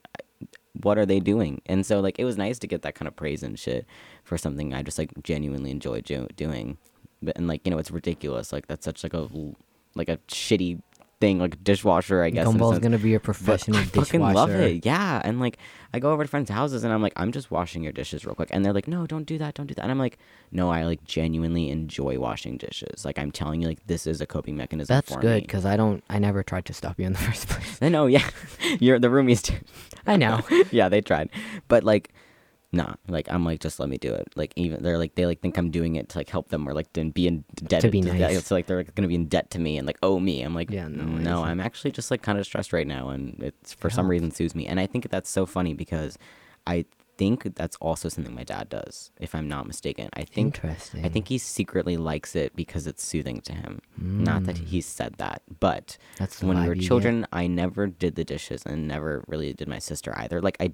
[0.83, 1.61] what are they doing?
[1.66, 3.87] And so like it was nice to get that kind of praise and shit
[4.22, 6.78] for something I just like genuinely enjoy jo- doing.
[7.37, 8.52] And like you know it's ridiculous.
[8.52, 9.28] Like that's such like a
[9.94, 10.80] like a shitty
[11.20, 12.46] thing like dishwasher I guess.
[12.46, 14.04] a Gumball's gonna be But professional I dishwasher.
[14.06, 14.87] fucking love it.
[14.87, 15.59] Yeah, and like
[15.92, 18.35] I go over to friends' houses and I'm like, I'm just washing your dishes real
[18.35, 19.83] quick, and they're like, No, don't do that, don't do that.
[19.83, 20.16] And I'm like,
[20.50, 23.04] No, I like genuinely enjoy washing dishes.
[23.04, 24.94] Like I'm telling you, like this is a coping mechanism.
[24.94, 26.02] That's good because I don't.
[26.09, 27.78] I never tried to stop you in the first place.
[27.83, 28.26] I know, yeah,
[28.80, 29.59] you're the roomies too.
[30.06, 30.40] I know.
[30.70, 31.28] yeah, they tried,
[31.68, 32.14] but like,
[32.72, 34.28] nah, like I'm like, just let me do it.
[34.37, 36.72] Like even they're like they like think I'm doing it to like help them or
[36.72, 38.44] like to be in debt To be nice.
[38.46, 40.42] So like they're like, gonna be in debt to me and like owe me.
[40.42, 41.42] I'm like, Yeah, no, no.
[41.44, 44.54] I'm actually just like kind of stressed right now, and it's for some reason soothes
[44.54, 44.66] me.
[44.66, 46.16] And I think that's so funny because
[46.66, 46.85] I
[47.16, 50.09] think that's also something my dad does, if I'm not mistaken.
[50.14, 51.04] I think Interesting.
[51.04, 53.83] I think he secretly likes it because it's soothing to him.
[53.98, 54.64] Not that Mm.
[54.68, 58.88] he said that, but That's when we were children, I never did the dishes and
[58.88, 60.40] never really did my sister either.
[60.40, 60.72] Like I,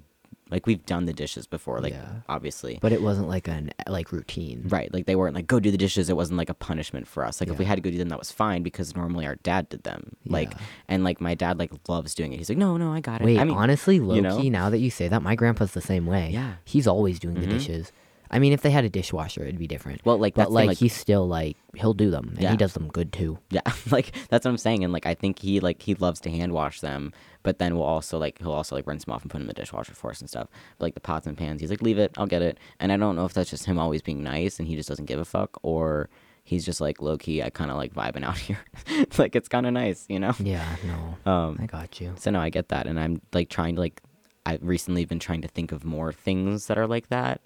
[0.49, 2.05] like we've done the dishes before, like Yeah.
[2.29, 4.63] obviously, But it wasn't like an like routine.
[4.69, 4.93] right?
[4.93, 6.09] Like they weren't like go do the dishes.
[6.09, 7.41] It wasn't like a punishment for us.
[7.41, 7.69] Like if we Yeah.
[7.69, 10.11] had to go do them, that was fine because normally our dad did them.
[10.25, 10.57] Like Yeah.
[10.89, 12.37] and like my dad like loves doing it.
[12.37, 13.25] He's like, no, no, I got it.
[13.25, 14.39] Wait, I mean, honestly, low you know?
[14.39, 14.49] key.
[14.49, 16.29] Now that you say that, my grandpa's the same way.
[16.31, 16.53] Yeah.
[16.65, 17.51] He's always doing the Mhm.
[17.51, 17.91] dishes.
[18.31, 20.01] I mean, if they had a dishwasher, it'd be different.
[20.05, 22.51] well, like but like, like he's still like he'll do them, and Yeah.
[22.51, 23.39] he does them good too.
[23.49, 23.61] Yeah,
[23.91, 26.51] like that's what I'm saying, and like I think he like he loves to hand
[26.53, 27.13] wash them,
[27.43, 29.47] but then we'll also like he'll also like rinse them off and put them in
[29.47, 30.47] the dishwasher for us and stuff.
[30.77, 32.97] But like the pots and pans, he's like leave it, I'll get it, and I
[32.97, 35.25] don't know if that's just him always being nice and he just doesn't give a
[35.25, 36.09] fuck, or
[36.43, 38.59] he's just like low key, I kind of like vibing out here,
[39.17, 40.33] like it's kind of nice, you know.
[40.39, 42.13] Yeah, no, Um, I got you.
[42.17, 44.01] so no, I get that, and I'm like trying to like
[44.45, 47.41] I've recently been trying to think of more things that are like that,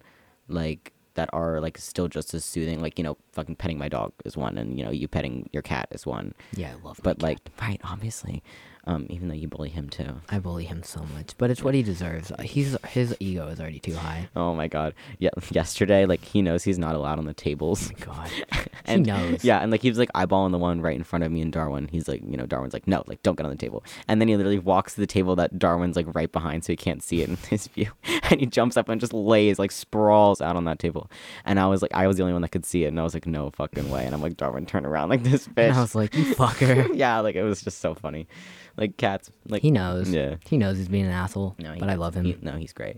[0.51, 2.79] like that are like still just as soothing.
[2.81, 5.63] Like you know, fucking petting my dog is one, and you know, you petting your
[5.63, 6.33] cat is one.
[6.55, 6.99] Yeah, I love.
[7.03, 7.23] But cat.
[7.23, 8.43] like, right, obviously,
[8.86, 10.22] um, even though you bully him too.
[10.30, 12.32] I bully him so much, but it's what he deserves.
[12.41, 14.30] He's his ego is already too high.
[14.36, 15.30] Oh my god, yeah.
[15.52, 18.32] Yesterday, like he knows he's not allowed on the tables, Oh God,
[18.86, 19.44] and knows.
[19.44, 21.52] Yeah, and like he was like eyeballing the one right in front of me and
[21.52, 21.89] Darwin.
[21.91, 23.84] He's like, you know, Darwin's like, no, like don't get on the table.
[24.08, 26.78] And then he literally walks to the table that Darwin's like right behind, so he
[26.78, 27.91] can't see it in his view.
[28.30, 31.10] And he jumps up and just lays like sprawls out on that table.
[31.46, 33.04] And I was like, I was the only one that could see it, and I
[33.04, 34.06] was like, no fucking way.
[34.06, 35.70] And I'm like, Darwin, turn around like this bitch.
[35.70, 36.96] And I was like, you fucker.
[36.96, 38.28] yeah, like it was just so funny.
[38.77, 40.10] Like cats, like he knows.
[40.10, 40.36] Yeah.
[40.45, 41.55] He knows he's being an asshole.
[41.60, 42.25] No, he but I love him.
[42.25, 42.97] he- no, he's great.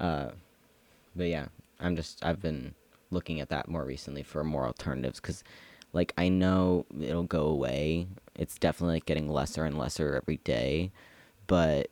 [0.00, 0.30] Uh,
[1.16, 1.46] but yeah,
[1.80, 2.74] I'm just I've been
[3.10, 5.44] looking at that more recently for more alternatives because,
[5.92, 8.06] like, I know it'll go away.
[8.36, 10.90] It's definitely like, getting lesser and lesser every day,
[11.46, 11.88] but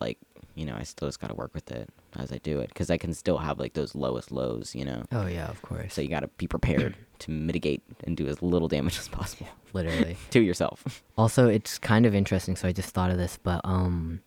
[0.00, 0.18] like
[0.54, 2.96] you know, I still just gotta work with it as I do it because I
[2.98, 5.04] can still have like those lowest lows, you know.
[5.12, 5.94] oh yeah, of course.
[5.94, 10.16] So you gotta be prepared to mitigate and do as little damage as possible Literally.
[10.30, 11.02] to yourself.
[11.18, 12.56] Also, it's kind of interesting.
[12.56, 14.20] So I just thought of this, but um,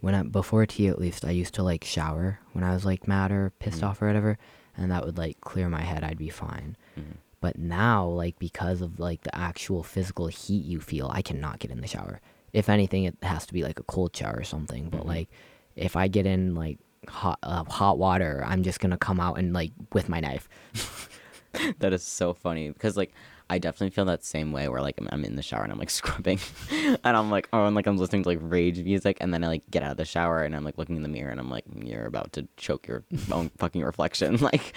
[0.00, 3.08] when I before T at least, I used to like shower when I was like
[3.08, 3.88] mad or pissed Mhm.
[3.88, 4.38] off or whatever,
[4.76, 6.04] and that would like clear my head.
[6.04, 6.76] I'd be fine.
[6.98, 7.16] Mhm.
[7.40, 11.70] But now, like because of like the actual physical heat you feel, I cannot get
[11.70, 12.20] in the shower.
[12.52, 14.88] If anything, it has to be like a cold shower or something.
[14.90, 15.06] But Mhm.
[15.06, 15.30] like,
[15.78, 19.52] if I get in like hot uh, hot water, I'm just gonna come out and
[19.52, 20.48] like with my knife.
[21.78, 23.12] that is so funny because like
[23.50, 25.78] I definitely feel that same way where like I'm, I'm in the shower and I'm
[25.78, 26.38] like scrubbing
[26.70, 29.46] and I'm like oh and like I'm listening to like rage music and then I
[29.48, 31.48] like get out of the shower and I'm like looking in the mirror and I'm
[31.50, 34.74] like you're about to choke your own fucking reflection like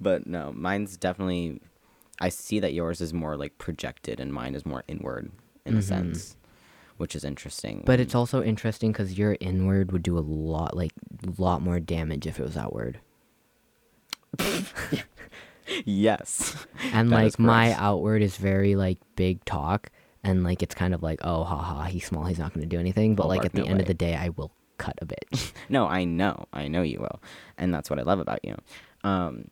[0.00, 1.60] but no mine's definitely
[2.20, 5.30] I see that yours is more like projected and mine is more inward
[5.64, 5.82] in a Mhm.
[5.82, 6.36] sense
[7.00, 10.92] which is interesting But it's also interesting because your inward would do a lot like
[11.26, 13.00] a lot more damage if it was outward.
[15.84, 19.90] yes And That like my outward is very like big talk
[20.24, 22.78] and like it's kind of like oh haha he's small he's not going to do
[22.80, 23.80] anything but Oh, like at the no end way.
[23.82, 25.52] of the day I will cut a bitch.
[25.68, 26.46] No, I know.
[26.52, 27.22] I know you will.
[27.58, 28.56] And that's what I love about you.
[29.04, 29.48] Um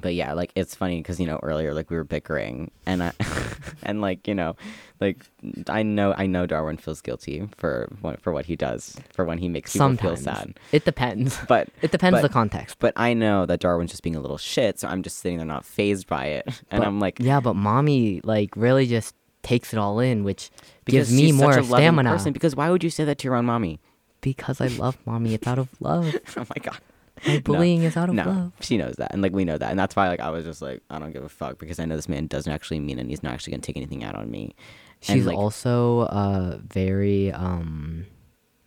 [0.00, 3.12] but yeah, like it's funny cuz you know earlier like we were bickering and I
[3.82, 4.56] and like, you know,
[5.00, 5.24] like
[5.68, 9.38] I know I know Darwin feels guilty for what for what he does, for when
[9.38, 10.58] he makes people Sometimes feel sad.
[10.72, 11.38] It depends.
[11.48, 12.76] But It depends but, the context.
[12.78, 15.46] But I know that Darwin's just being a little shit, so I'm just sitting there
[15.46, 16.46] not phased by it.
[16.70, 20.50] And But- I'm like yeah, but mommy like really just takes it all in, which
[20.84, 22.10] because gives me she's more such a loving stamina.
[22.10, 23.78] person because why would you say that to your own mommy?
[24.20, 26.12] Because I love mommy, it's out of love.
[26.36, 26.78] oh my god.
[27.26, 28.52] My bullying is out of no, love.
[28.60, 30.60] she knows that, and like we know that, and that's why like I was just
[30.60, 33.02] like I don't give a fuck because I know this man doesn't actually mean it.
[33.02, 34.54] and He's not actually gonna take anything out on me.
[35.08, 38.06] And, She's like, also uh very um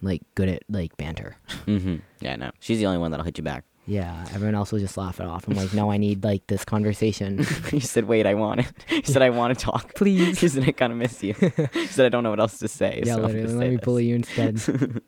[0.01, 1.35] like good at like banter.
[1.65, 1.97] mm-hmm.
[2.21, 3.65] Yeah, no, she's the only one that'll hit you back.
[3.89, 5.47] Yeah, everyone else will just laugh it off.
[5.47, 7.39] I'm like, no, I need like this conversation.
[7.71, 10.39] he said, "Wait, I want it." He said, "I want to talk." Please.
[10.41, 11.34] He said, "I kind of miss you."
[11.73, 13.47] he said, "I don't know what else to say." yeah, so literally.
[13.47, 13.84] Let say me this.
[13.86, 15.02] bully you instead.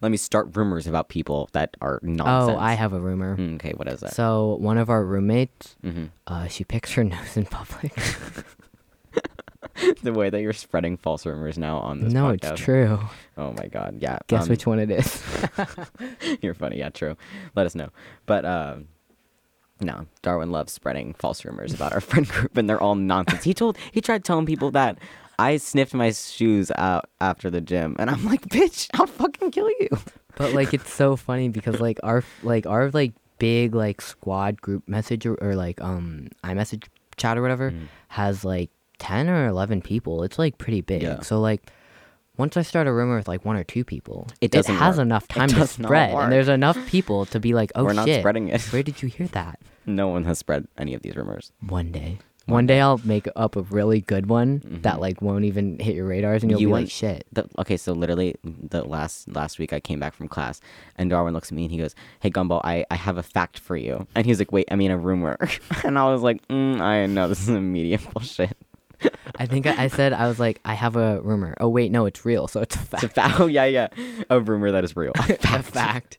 [0.00, 2.56] Let me start rumors about people that are nonsense.
[2.56, 3.36] oh, I have a rumor.
[3.36, 4.14] Mm, Okay, what is that?
[4.14, 7.92] So one of our roommates, hmm uh, she picks her nose in public.
[10.02, 12.52] the way that you're spreading false rumors now on this no, podcast.
[12.52, 12.98] it's true.
[13.36, 14.18] Oh my god, yeah.
[14.26, 15.22] Guess um, which one it is.
[16.42, 17.16] You're funny, yeah, true.
[17.56, 17.88] Let us know.
[18.26, 18.88] But um
[19.82, 23.44] no, Darwin loves spreading false rumors about our friend group, and they're all nonsense.
[23.44, 24.98] He told, he tried telling people that
[25.38, 29.70] I sniffed my shoes out after the gym, and I'm like, bitch, I'll fucking kill
[29.80, 29.88] you.
[30.36, 34.86] but like, it's so funny because like our like our like big like squad group
[34.86, 36.84] message or, or like um iMessage
[37.16, 37.86] chat or whatever Mm.
[38.08, 38.68] has like
[39.00, 40.22] ten or eleven people.
[40.22, 41.02] It's like pretty big.
[41.02, 41.20] Yeah.
[41.22, 41.62] So like.
[42.36, 45.02] Once I start a rumor with like one or two people, It doesn't has work.
[45.04, 48.06] enough It time to spread, and there's enough people to be like, "Oh We're not
[48.08, 48.62] shit, spreading it.
[48.72, 51.52] where did you hear that?" No one has spread any of these rumors.
[51.60, 52.16] One day.
[52.46, 55.00] One One day I'll make up a really good one that Mhm.
[55.00, 57.26] like won't even hit your radars and you'll You be want- like shit.
[57.30, 60.62] The, okay, so literally the last last week I came back from class
[60.96, 63.58] and Darwin looks at me and he goes, "Hey Gumball, I, I have a fact
[63.58, 65.36] for you." And he's like, "Wait, I mean a rumor."
[65.84, 68.56] and I was like, mm, "I know this is immediate bullshit."
[69.36, 71.54] I think I, I said I was like I have a rumor.
[71.60, 72.46] Oh wait, no, it's real.
[72.48, 73.04] So it's a It's fact.
[73.04, 73.40] a fact.
[73.40, 73.88] Oh yeah, yeah,
[74.28, 75.12] a rumor that is real.
[75.18, 76.18] a fact.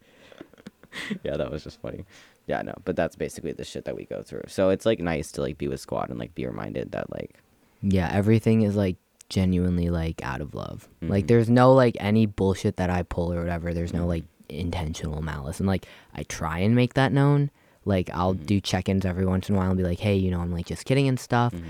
[1.24, 2.06] yeah, that was just funny.
[2.48, 4.44] Yeah, no, but that's basically the shit that we go through.
[4.48, 7.39] So it's like nice to like be with squad and like be reminded that like
[7.82, 8.98] Yeah, everything is like
[9.30, 10.89] genuinely like out of love.
[11.02, 11.28] Like Mhm.
[11.28, 13.74] there's no like any bullshit that I pull or whatever.
[13.74, 15.60] There's no like intentional malice.
[15.60, 17.52] And like I try and make that known.
[17.86, 18.46] Like I'll Mhm.
[18.46, 20.65] do check-ins every once in a while and be like, "Hey, you know, I'm like
[20.65, 21.63] just kidding and stuff." mhm.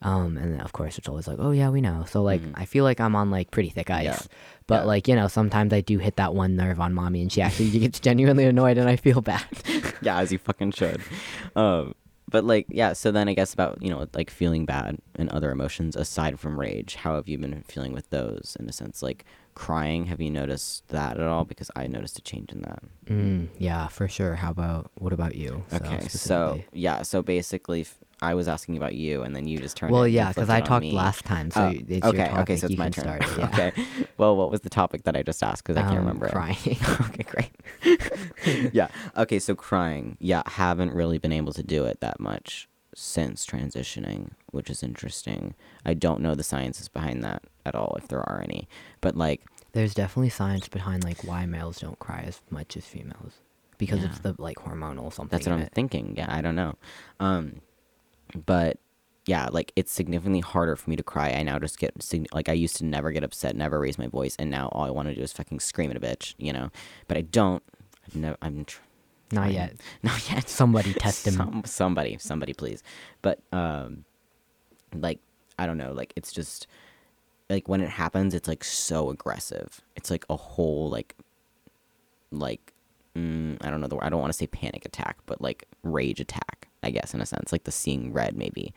[0.00, 2.04] Um, and of course it's always like, oh yeah, we know.
[2.08, 2.52] So like Mhm.
[2.54, 4.04] I feel like I'm on like pretty thick ice.
[4.04, 4.18] Yeah.
[4.68, 4.86] But Yeah.
[4.86, 7.70] like you know, sometimes I do hit that one nerve on mommy, and she actually
[7.80, 9.42] gets genuinely annoyed, and I feel bad.
[10.02, 11.00] yeah, as you fucking should.
[11.56, 11.94] Um,
[12.30, 12.92] but like, yeah.
[12.92, 16.60] So then I guess about you know like feeling bad and other emotions aside from
[16.60, 16.94] rage.
[16.96, 19.02] How have you been feeling with those in a sense?
[19.02, 20.06] Like crying.
[20.06, 21.44] Have you noticed that at all?
[21.44, 22.82] Because I noticed a change in that.
[23.06, 24.36] mm, yeah, for sure.
[24.36, 25.64] How about what about you?
[25.72, 27.86] Okay, so yeah, so basically,
[28.20, 29.92] I was asking about you, and then you just turned.
[29.92, 30.92] Well, yeah, because I talked me.
[30.92, 32.38] last time, so Oh, it's your okay, topic.
[32.40, 33.04] okay, so it's you my turn.
[33.04, 33.28] start it.
[33.38, 33.46] Yeah.
[33.46, 33.72] okay.
[34.16, 35.62] Well, what was the topic that I just asked?
[35.64, 36.32] Because I can't Um, remember it.
[36.32, 36.56] Crying.
[37.00, 38.70] okay, great.
[38.74, 38.88] yeah.
[39.16, 40.16] Okay, so crying.
[40.20, 45.54] Yeah, haven't really been able to do it that much since transitioning, which is interesting.
[45.84, 48.68] I don't know the sciences behind that at all, if there are any.
[49.00, 49.42] But like,
[49.72, 53.34] There's definitely science behind like why males don't cry as much as females
[53.76, 54.06] because Yeah.
[54.06, 55.28] it's the like hormonal something.
[55.30, 55.72] that's what I'm it.
[55.72, 56.14] thinking.
[56.16, 56.74] Yeah, I don't know.
[57.20, 57.60] Um,
[58.46, 58.78] but
[59.26, 61.30] yeah, like it's significantly harder for me to cry.
[61.30, 61.92] I now just get
[62.32, 64.90] like I used to never get upset, never raise my voice, and now all I
[64.90, 66.70] want to do is fucking scream at a bitch, you know.
[67.08, 67.62] But I don't.
[68.06, 68.36] I've never.
[68.40, 68.64] I'm.
[68.64, 68.80] Tr-
[69.32, 69.76] Not trying- yet.
[70.02, 70.48] Not yet.
[70.48, 71.34] Somebody test him.
[71.34, 72.82] Some, somebody, somebody, please.
[73.20, 74.04] But um,
[74.94, 75.18] like
[75.58, 75.92] I don't know.
[75.92, 76.66] Like it's just
[77.50, 79.82] like when it happens, it's like so aggressive.
[79.96, 81.14] It's like a whole like
[82.30, 82.72] like
[83.14, 84.04] mm, I don't know the word.
[84.04, 86.67] I don't want to say panic attack, but like rage attack.
[86.82, 88.72] I guess in a sense, like the seeing red maybe.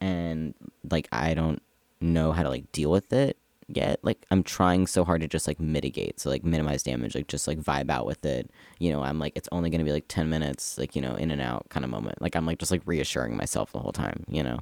[0.00, 0.54] And
[0.90, 1.62] like I don't
[2.00, 3.36] know how to like deal with it
[3.68, 4.00] yet.
[4.02, 7.48] Like I'm trying so hard to just like mitigate, so like minimize damage, like just
[7.48, 8.50] like vibe out with it.
[8.78, 11.30] You know, I'm like it's only gonna be like ten minutes, like you know, in
[11.30, 12.20] and out kind of moment.
[12.20, 14.60] Like I'm like just like reassuring myself the whole time, you know.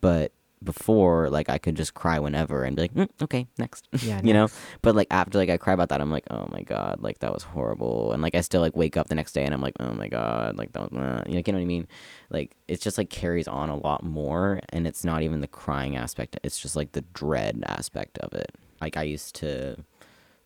[0.00, 0.32] But
[0.64, 3.88] before, like I could just cry whenever and be like, mm, okay, next.
[4.02, 4.48] Yeah, you know.
[4.82, 7.32] But like after like I cry about that, I'm like, oh my god, like that
[7.32, 8.12] was horrible.
[8.12, 10.08] And like I still like wake up the next day and I'm like, oh my
[10.08, 11.88] god, like that was, uh, you know, you know what I mean?
[12.30, 15.96] Like it's just like carries on a lot more, and it's not even the crying
[15.96, 16.38] aspect.
[16.42, 18.52] It's just like the dread aspect of it.
[18.80, 19.76] Like I used to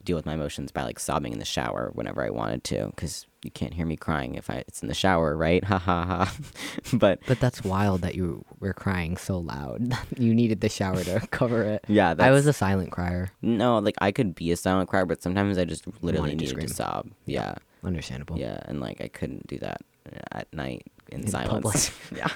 [0.04, 3.26] deal with my emotions by like sobbing in the shower whenever I wanted to, because
[3.48, 5.64] you can't hear me crying if I it's in the shower, right?
[5.64, 6.34] Ha ha ha.
[6.92, 9.94] but But that's wild that you were crying so loud.
[10.18, 11.84] you needed the shower to cover it.
[11.88, 13.30] yeah, that's, I was a silent crier.
[13.40, 16.54] no, like I could be a silent crier, but sometimes I just literally Wanted to
[16.56, 17.10] needed to, sob.
[17.24, 17.54] Yeah.
[17.82, 18.36] Understandable.
[18.38, 19.80] Yeah, and like I couldn't do that
[20.12, 21.90] uh, at night in, In silence.
[22.14, 22.28] yeah.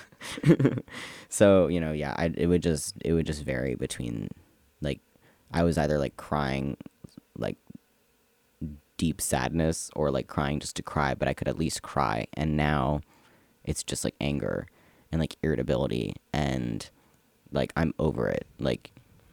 [1.28, 4.28] so you know, yeah, I, it would just it would just vary between
[4.80, 5.00] like
[5.52, 6.76] I was either like crying
[7.36, 7.56] like
[9.02, 12.24] deep sadness or like crying just to cry, but I could at least cry.
[12.34, 13.00] And now
[13.64, 14.68] it's just like anger
[15.10, 16.88] and like irritability and
[17.50, 18.46] like I'm over it.
[18.60, 18.92] Like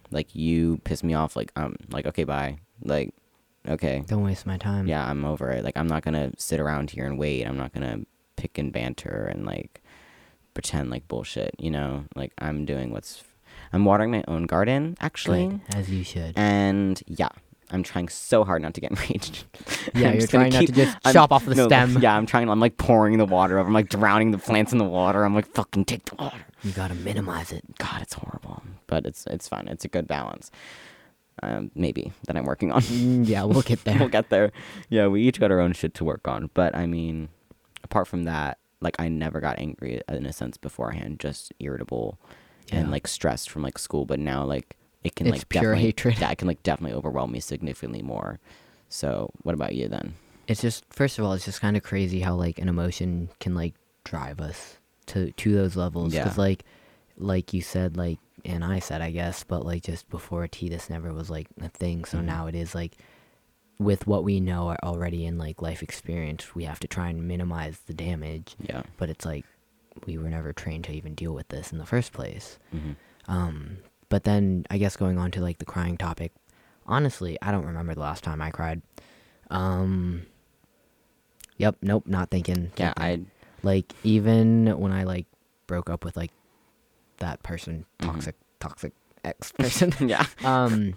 [0.10, 2.58] like you piss me off like um like okay bye.
[2.84, 3.14] Like
[3.68, 4.04] okay.
[4.08, 4.88] Don't waste my time.
[4.88, 5.64] Yeah, I'm over it.
[5.64, 7.46] Like I'm not gonna sit around here and wait.
[7.46, 8.00] I'm not gonna
[8.38, 9.84] pick and banter and like
[10.56, 11.54] pretend like bullshit.
[11.60, 13.24] You know, like I'm doing what's.
[13.72, 16.34] I'm watering my own garden actually, Good, as you should.
[16.36, 17.30] and yeah,
[17.72, 19.46] I'm trying so hard not to get enraged.
[19.94, 21.98] Yeah, you're trying not to keep- just I'm- chop off the no, stem.
[22.02, 22.50] Yeah, I'm trying.
[22.50, 23.68] I'm like pouring the water over.
[23.68, 25.24] I'm like drowning the plants in the water.
[25.24, 26.38] I'm like fucking take the water.
[26.64, 27.64] You gotta minimize it.
[27.78, 29.68] God, it's horrible, but it's it's fun.
[29.68, 30.52] It's a good balance.
[31.42, 32.82] Um, maybe that I'm working on.
[32.82, 33.98] Mm, yeah, we'll get there.
[33.98, 34.52] we'll get there.
[34.90, 36.50] Yeah, we each got our own shit to work on.
[36.54, 37.30] But I mean,
[37.84, 42.18] apart from that, like I never got angry in a sense beforehand, just irritable
[42.72, 44.06] and like stressed from like school.
[44.06, 46.20] But now like it can It's like pure definitely, hatred.
[46.20, 48.40] Yeah, it can like definitely overwhelm me significantly more.
[48.90, 50.14] So what about you then?
[50.48, 53.54] it's just first of all, it's just kind of crazy how like an emotion can
[53.54, 54.78] like drive us
[55.08, 56.14] to to those levels.
[56.14, 56.24] Yeah.
[56.24, 56.64] Because like
[57.18, 60.90] like you said, like and I said, I guess, but like just before T, this
[60.90, 62.04] never was like a thing.
[62.06, 62.24] So Mhm.
[62.26, 62.94] now it is like
[63.78, 67.80] with what we know already in like life experience, we have to try and minimize
[67.86, 68.56] the damage.
[68.60, 68.82] Yeah.
[68.98, 69.46] But it's like
[70.08, 72.58] we were never trained to even deal with this in the first place.
[72.72, 72.94] hmm
[73.28, 73.78] Um,
[74.10, 76.32] but then I guess going on to like the crying topic,
[76.86, 78.82] honestly, I don't remember the last time I cried.
[79.50, 80.26] Um,
[81.58, 82.72] yep, nope, not thinking.
[82.78, 82.94] Yeah.
[82.98, 83.22] I
[83.64, 85.26] like even when I like
[85.68, 86.32] broke up with like
[87.18, 88.94] that person, toxic, toxic
[89.24, 89.94] ex person.
[90.08, 90.26] yeah.
[90.44, 90.94] um,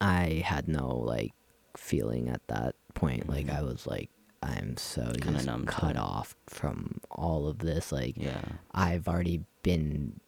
[0.00, 1.32] I had no like
[1.76, 3.28] feeling at that point.
[3.28, 3.58] Like Mhm.
[3.58, 4.10] I was like,
[4.42, 7.90] I'm so Kinda just cut off from all of this.
[7.92, 8.42] Like Yeah.
[8.72, 10.20] I've already been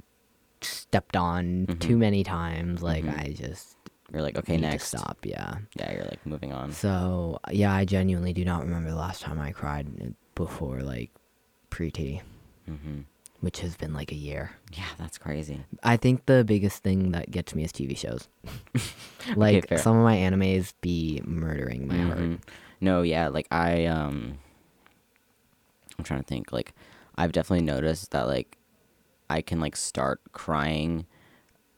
[0.63, 1.79] stepped on Mhm.
[1.81, 2.83] too many times.
[2.83, 3.19] Like Mhm.
[3.21, 3.77] I just
[4.13, 4.89] You're like okay next.
[4.89, 5.19] stop.
[5.25, 5.59] Yeah.
[5.77, 6.73] Yeah, you're like moving on.
[6.73, 11.11] So yeah, I genuinely do not remember the last time I cried before like
[11.71, 12.23] pre T,
[12.67, 13.01] hmm
[13.41, 14.53] which has been like a year.
[14.73, 15.61] Yeah, that's crazy.
[15.83, 18.29] I think the biggest thing that gets me is TV shows.
[19.37, 19.79] like fair.
[19.79, 22.19] some of my animes be murdering my heart.
[22.19, 22.41] Mhm.
[22.81, 24.39] No, yeah, like I um
[25.99, 26.75] I'm trying to think like
[27.17, 28.57] I've definitely noticed that like
[29.29, 31.07] I can like start crying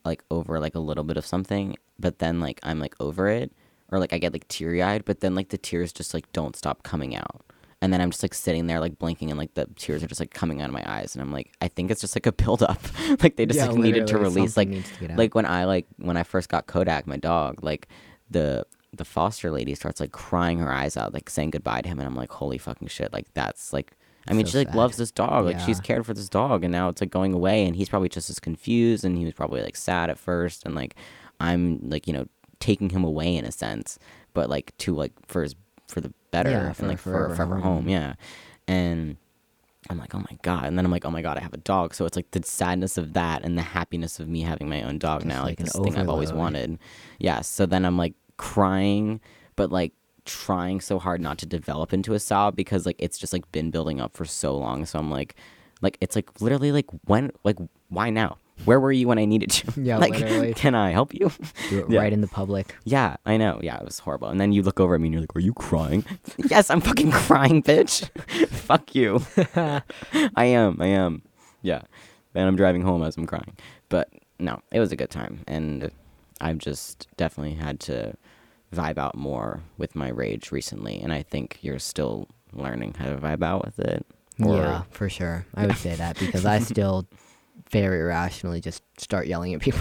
[0.04, 3.52] like over like a little bit of something, but then like I'm like over it
[3.90, 6.82] or like I get like teary-eyed, but then like the tears just like don't stop
[6.82, 7.44] coming out.
[7.80, 10.20] And then I'm just like sitting there like blinking and like the tears are just
[10.20, 12.32] like coming out of my eyes and I'm like I think it's just like a
[12.32, 12.80] build up.
[13.22, 16.16] like they just Yeah, like needed to release like to like when I like when
[16.16, 17.88] I first got Kodak, my dog, like
[18.30, 21.98] the the foster lady starts like crying her eyes out, like saying goodbye to him,
[21.98, 23.97] and I'm like, holy fucking shit, like that's like
[24.28, 24.76] I mean, So she like sad.
[24.76, 25.44] loves this dog.
[25.46, 28.08] Like she's cared for this dog, and now it's like going away, and he's probably
[28.08, 30.94] just as confused, and he was probably like sad at first, and like
[31.40, 32.26] I'm like you know
[32.60, 33.98] taking him away in a sense,
[34.34, 35.54] but like to like for his
[35.86, 37.62] for the better Yeah, and for a like for forever forever home.
[37.84, 37.88] home.
[37.88, 38.14] yeah.
[38.66, 39.16] And
[39.88, 41.58] I'm like, oh my god, and then I'm like, oh my god, I have a
[41.58, 41.94] dog.
[41.94, 44.98] So it's like the sadness of that and the happiness of me having my own
[44.98, 46.78] dog Just now, like, like this thing I've always wanted.
[47.18, 47.40] Yeah.
[47.40, 49.20] So then I'm like crying,
[49.56, 49.92] but like
[50.28, 53.70] trying so hard not to develop into a sob because like it's just like been
[53.70, 54.84] building up for so long.
[54.86, 55.34] So I'm like,
[55.80, 57.56] like it's like literally like when like
[57.88, 58.38] why now?
[58.64, 59.84] Where were you when I needed you?
[59.84, 60.52] Yeah, like literally.
[60.52, 61.30] can I help you?
[61.70, 62.00] Do it Yeah.
[62.00, 62.74] right in the public.
[62.84, 63.60] Yeah, I know.
[63.62, 64.28] Yeah, it was horrible.
[64.28, 66.04] And then you look over at me and you're like, "Are you crying?"
[66.50, 68.08] yes, I'm fucking crying, bitch.
[68.48, 69.22] Fuck you.
[69.54, 70.76] I am.
[70.80, 71.22] I am.
[71.62, 71.82] Yeah.
[72.34, 73.56] And I'm driving home as I'm crying.
[73.88, 74.10] But
[74.40, 75.90] no, it was a good time, and
[76.40, 78.14] I've just definitely had to
[78.74, 83.16] vibe out more with my rage recently, and I think you're still learning how to
[83.16, 84.04] vibe out with it.
[84.44, 85.46] Or- yeah, for sure.
[85.54, 87.06] I would say that because I still
[87.70, 89.80] very irrationally just start yelling at people.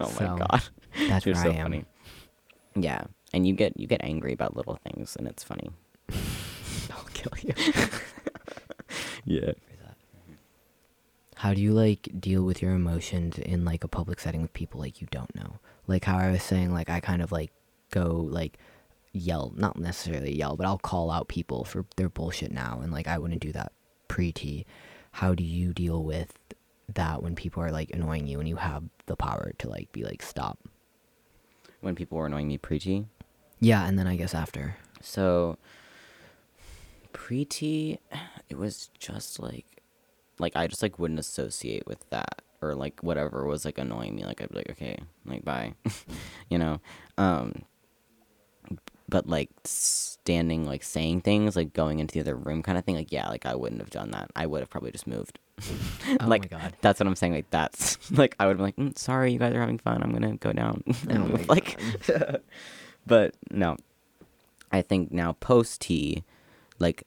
[0.00, 0.62] Oh So, my god.
[1.08, 1.62] That's You're where so I am.
[1.64, 1.84] funny.
[2.74, 5.70] Yeah, and you get you get angry about little things, and it's funny.
[6.90, 7.54] I'll kill you.
[9.24, 9.52] Yeah.
[11.36, 14.80] How do you like deal with your emotions in like a public setting with people
[14.80, 15.58] like you don't know?
[15.86, 17.52] Like how I was saying, like I kind of like
[17.90, 18.58] go like
[19.12, 23.08] yell, not necessarily yell, but I'll call out people for their bullshit now, and like
[23.08, 23.72] I wouldn't do that
[24.08, 24.66] pre T.
[25.12, 26.38] How do you deal with
[26.94, 30.04] that when people are like annoying you and you have the power to like be
[30.04, 30.58] like stop?
[31.80, 33.06] When people were annoying me pre T.
[33.60, 34.76] Yeah, and then I guess after.
[35.00, 35.58] So
[37.12, 37.98] pre-T,
[38.48, 39.66] it was just like
[40.38, 44.24] like I just like wouldn't associate with that or like whatever was like annoying me.
[44.24, 45.74] Like I'd be like, okay, like bye,
[46.48, 46.80] you know.
[47.18, 47.62] Um,
[49.08, 52.94] but like standing, like saying things, like going into the other room, kind of thing.
[52.94, 54.30] Like yeah, like I wouldn't have done that.
[54.34, 55.38] I would have probably just moved.
[56.20, 56.76] Oh like my god.
[56.80, 57.34] that's what I'm saying.
[57.34, 60.02] Like that's like I would be like, mm, sorry, you guys are having fun.
[60.02, 61.48] I'm gonna go down and Oh move.
[61.48, 61.78] Like,
[63.06, 63.76] but no,
[64.72, 66.24] I think now post T,
[66.78, 67.04] like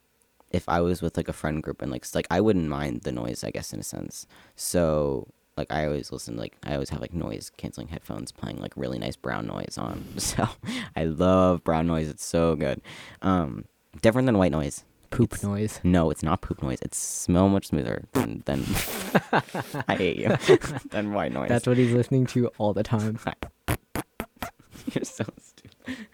[0.52, 3.12] if I was with like a friend group and like like I wouldn't mind the
[3.12, 4.26] noise, I guess in a sense.
[4.56, 5.28] So
[5.58, 9.00] like I always listen like I always have like noise canceling headphones playing like really
[9.00, 10.04] nice brown noise on.
[10.18, 10.48] So
[10.96, 12.10] I love brown noise.
[12.10, 12.82] It's so good.
[13.22, 13.66] Um,
[14.02, 14.84] different than white noise.
[15.12, 15.80] Poop It's- noise.
[15.84, 16.80] No, it's not poop noise.
[16.82, 18.66] It's smell much smoother than than
[19.88, 20.36] I hate you
[20.90, 21.48] than white noise.
[21.50, 23.18] That's what he's listening to all the time.
[24.94, 26.08] You're so stupid.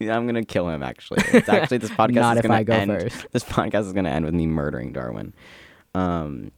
[0.00, 0.82] Yeah, I'm gonna kill him.
[0.82, 2.14] Actually, it's actually this podcast.
[2.14, 3.26] Not is if gonna I go end, first.
[3.32, 5.34] This podcast is gonna end with me murdering Darwin.
[5.94, 6.52] Um,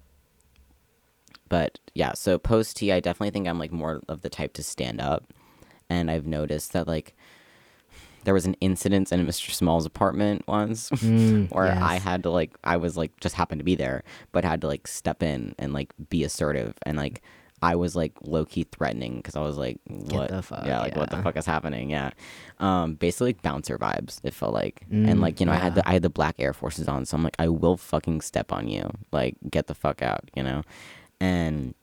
[1.52, 4.62] but yeah, so post T, I definitely think I'm like more of the type to
[4.62, 5.22] stand up,
[5.90, 7.14] and I've noticed that like
[8.24, 9.50] there was an incident in Mr.
[9.50, 13.64] Small's apartment once Mm, where I had to like I was like just happened to
[13.64, 17.20] be there, but had to like step in and like be assertive and like
[17.60, 20.30] I was like low key threatening because I was like, what?
[20.30, 21.90] the fuck, yeah, like what the fuck is happening?
[21.90, 22.12] Yeah,
[22.60, 24.20] um, basically like bouncer vibes.
[24.24, 26.36] It felt like, and Mm, like you know I had the I had the black
[26.38, 29.74] Air Forces on, so I'm like I will fucking step on you, like get the
[29.74, 30.62] fuck out, you know,
[31.22, 31.74] and.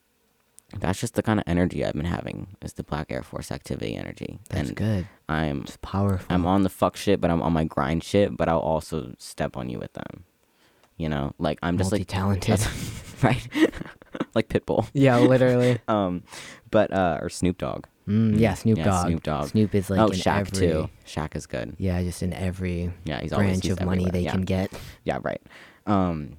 [0.78, 2.46] That's just the kind of energy I've been having.
[2.62, 5.08] Is the Black Air Force activity energy, That's and good.
[5.28, 6.26] I'm It's powerful.
[6.30, 8.36] I'm on the fuck shit, but I'm on my grind shit.
[8.36, 10.22] But I'll also step on you with them.
[10.96, 12.60] You know, like I'm just like multi-talented.
[13.24, 13.48] right,
[14.36, 14.88] like Pitbull.
[14.92, 15.80] yeah, literally.
[15.88, 16.22] Um,
[16.70, 17.86] but uh, or Snoop Dogg.
[18.06, 19.06] Mm, yeah, Snoop Yeah, Dogg.
[19.08, 19.48] Snoop Dogg.
[19.48, 20.90] Snoop is like oh, in Shaq every, too.
[21.04, 21.74] Shaq is good.
[21.78, 24.12] Yeah, just in every Yeah, he's always branch he's of money everywhere.
[24.12, 24.30] they yeah.
[24.30, 24.72] can get.
[25.02, 25.42] Yeah, right.
[25.86, 26.36] Um,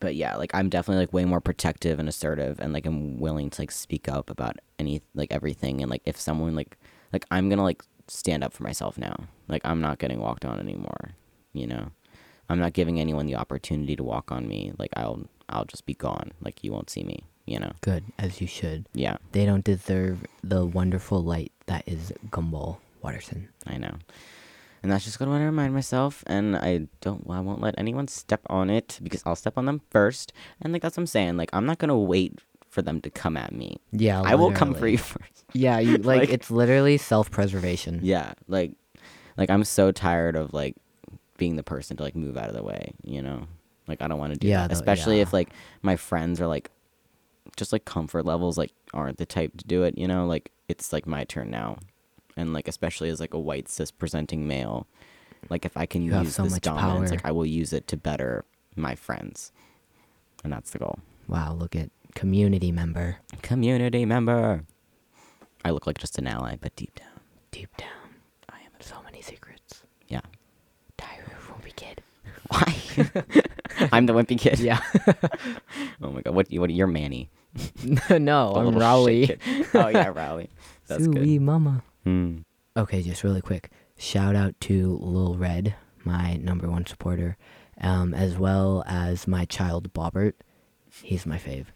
[0.00, 3.50] but yeah, like I'm definitely like way more protective and assertive, and like I'm willing
[3.50, 6.76] to like speak up about any like everything, and like if someone like
[7.12, 9.14] like I'm gonna like stand up for myself now.
[9.48, 11.10] Like I'm not getting walked on anymore.
[11.52, 11.90] You know,
[12.48, 14.72] I'm not giving anyone the opportunity to walk on me.
[14.78, 16.32] Like I'll I'll just be gone.
[16.40, 17.24] Like you won't see me.
[17.46, 17.72] You know.
[17.80, 18.86] Good, as you should.
[18.94, 23.48] Yeah, They don't deserve the wonderful light that is Gumball Watterson.
[23.66, 23.96] I know.
[24.82, 27.74] And that's just what I want to remind myself, and I don't, I won't let
[27.76, 31.06] anyone step on it because I'll step on them first, and like that's what I'm
[31.06, 31.36] saying.
[31.36, 33.76] Like I'm not gonna wait for them to come at me.
[33.92, 35.44] Yeah, I will come for you first.
[35.52, 38.00] Yeah, you like, Like- it's literally self-preservation.
[38.02, 38.72] Yeah, like,
[39.36, 40.76] like I'm so tired of like
[41.36, 42.92] being the person to like move out of the way.
[43.02, 43.46] You know,
[43.86, 45.50] like I don't want to do Yeah, that, though- especially if like
[45.82, 46.70] my friends are like,
[47.56, 49.98] just like comfort levels like aren't the type to do it.
[49.98, 51.78] You know, like it's like my turn now,
[52.40, 54.86] and like especially as like a white cis presenting male,
[55.48, 57.16] like if I can You use so this dominance, power.
[57.18, 58.44] like I will use it to better
[58.76, 59.52] my friends,
[60.44, 60.98] and that's the goal.
[61.28, 63.18] Wow, look at community member.
[63.42, 64.64] Community member.
[65.64, 67.20] I look like just an ally, but deep down,
[67.50, 68.14] Deep down,
[68.48, 68.72] I am.
[68.80, 69.82] so many secrets.
[70.08, 70.22] Yeah.
[70.96, 71.60] Diary of a
[72.48, 72.74] why
[73.92, 74.58] I'm the wimpy kid.
[74.58, 74.80] Yeah.
[76.02, 76.34] Oh my god.
[76.34, 76.50] What?
[76.50, 76.70] What?
[76.70, 77.30] You're Manny.
[78.10, 79.38] no, I'm Rowley.
[79.74, 80.48] Oh yeah, Rowley.
[80.86, 81.16] That's good.
[81.16, 81.82] Zoo-Wee Mama.
[82.10, 82.38] Hmm.
[82.76, 83.70] Okay, just really quick.
[83.96, 87.36] Shout out to Lil Red, my number one supporter,
[87.80, 90.32] um, as well as my child Bobert.
[91.04, 91.66] He's my fave.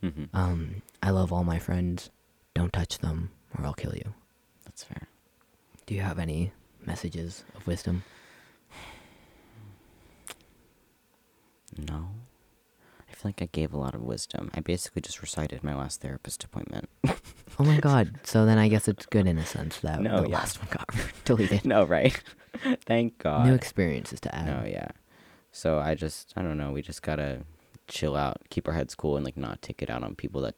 [0.00, 2.10] hmm Um, I love all my friends.
[2.54, 4.14] Don't touch them, or I'll kill you.
[4.64, 5.08] That's fair.
[5.86, 6.52] Do you have any
[6.86, 8.04] messages of wisdom?
[11.76, 12.10] No.
[13.20, 14.50] I feel like I gave a lot of wisdom.
[14.54, 16.88] I basically just recited my last therapist appointment.
[17.58, 18.18] Oh my god.
[18.22, 20.34] So then I guess it's good in a sense that No, the yeah.
[20.36, 20.88] last one got
[21.26, 21.66] deleted.
[21.66, 22.18] no, right?
[22.86, 23.44] Thank God.
[23.46, 24.46] New experiences to add.
[24.46, 24.86] No, yeah.
[25.52, 26.70] So I just, I don't know.
[26.72, 27.40] We just gotta
[27.86, 30.54] chill out, keep our heads cool, and like not take it out on people that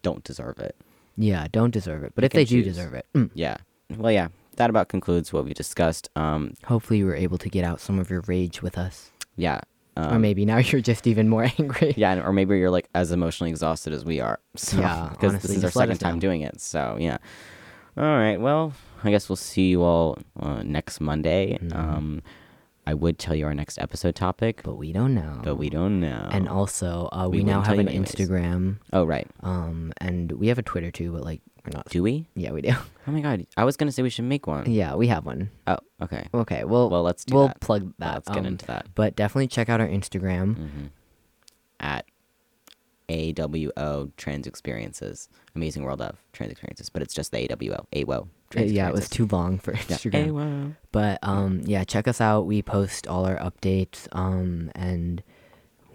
[0.00, 0.76] don't deserve it.
[1.18, 2.12] Yeah, don't deserve it.
[2.14, 2.74] But Pick if they do choose.
[2.76, 3.58] deserve it, mm, Yeah.
[3.94, 4.28] Well, yeah.
[4.54, 6.08] That about concludes what we discussed.
[6.16, 9.10] Um, hopefully you were able to get out some of your rage with us.
[9.34, 9.60] yeah.
[9.96, 11.94] Um, or maybe now you're just even more angry.
[11.96, 14.38] Yeah, or maybe you're like as emotionally exhausted as we are.
[14.56, 16.60] So, Yeah, because this is our second time doing it.
[16.60, 17.18] So yeah.
[17.96, 18.38] All right.
[18.40, 18.72] Well,
[19.04, 21.58] I guess we'll see you all uh, next Monday.
[21.62, 21.74] Mhm.
[21.74, 22.22] Um,
[22.88, 25.40] I would tell you our next episode topic, But we don't know.
[25.42, 26.28] but we don't know.
[26.30, 28.12] And also, uh, We we, now have an anyways.
[28.12, 29.26] Instagram, oh right.
[29.42, 31.10] um, and we have a Twitter too.
[31.10, 31.40] But like,
[31.72, 31.88] not.
[31.88, 32.26] Do we?
[32.34, 32.72] Yeah, we do.
[33.08, 33.46] Oh my god!
[33.56, 34.68] I was gonna say we should make one.
[34.68, 35.50] yeah, we have one.
[35.68, 36.26] Oh, okay.
[36.34, 37.60] Okay, well, Well, let's do we'll that.
[37.60, 38.14] plug that.
[38.14, 38.86] Let's get um, into that.
[38.96, 40.56] But definitely check out our Instagram.
[40.56, 40.86] hmm
[41.78, 42.04] At
[43.08, 48.22] AWO Trans Experiences, Amazing World of Trans Experiences, but it's just the AWO, AWO.
[48.22, 50.30] Uh, Trans yeah, it was too long for Yeah, Instagram.
[50.32, 50.76] AWO.
[50.92, 52.42] But um, yeah, check us out.
[52.46, 54.08] We post all our updates.
[54.12, 55.22] Um, and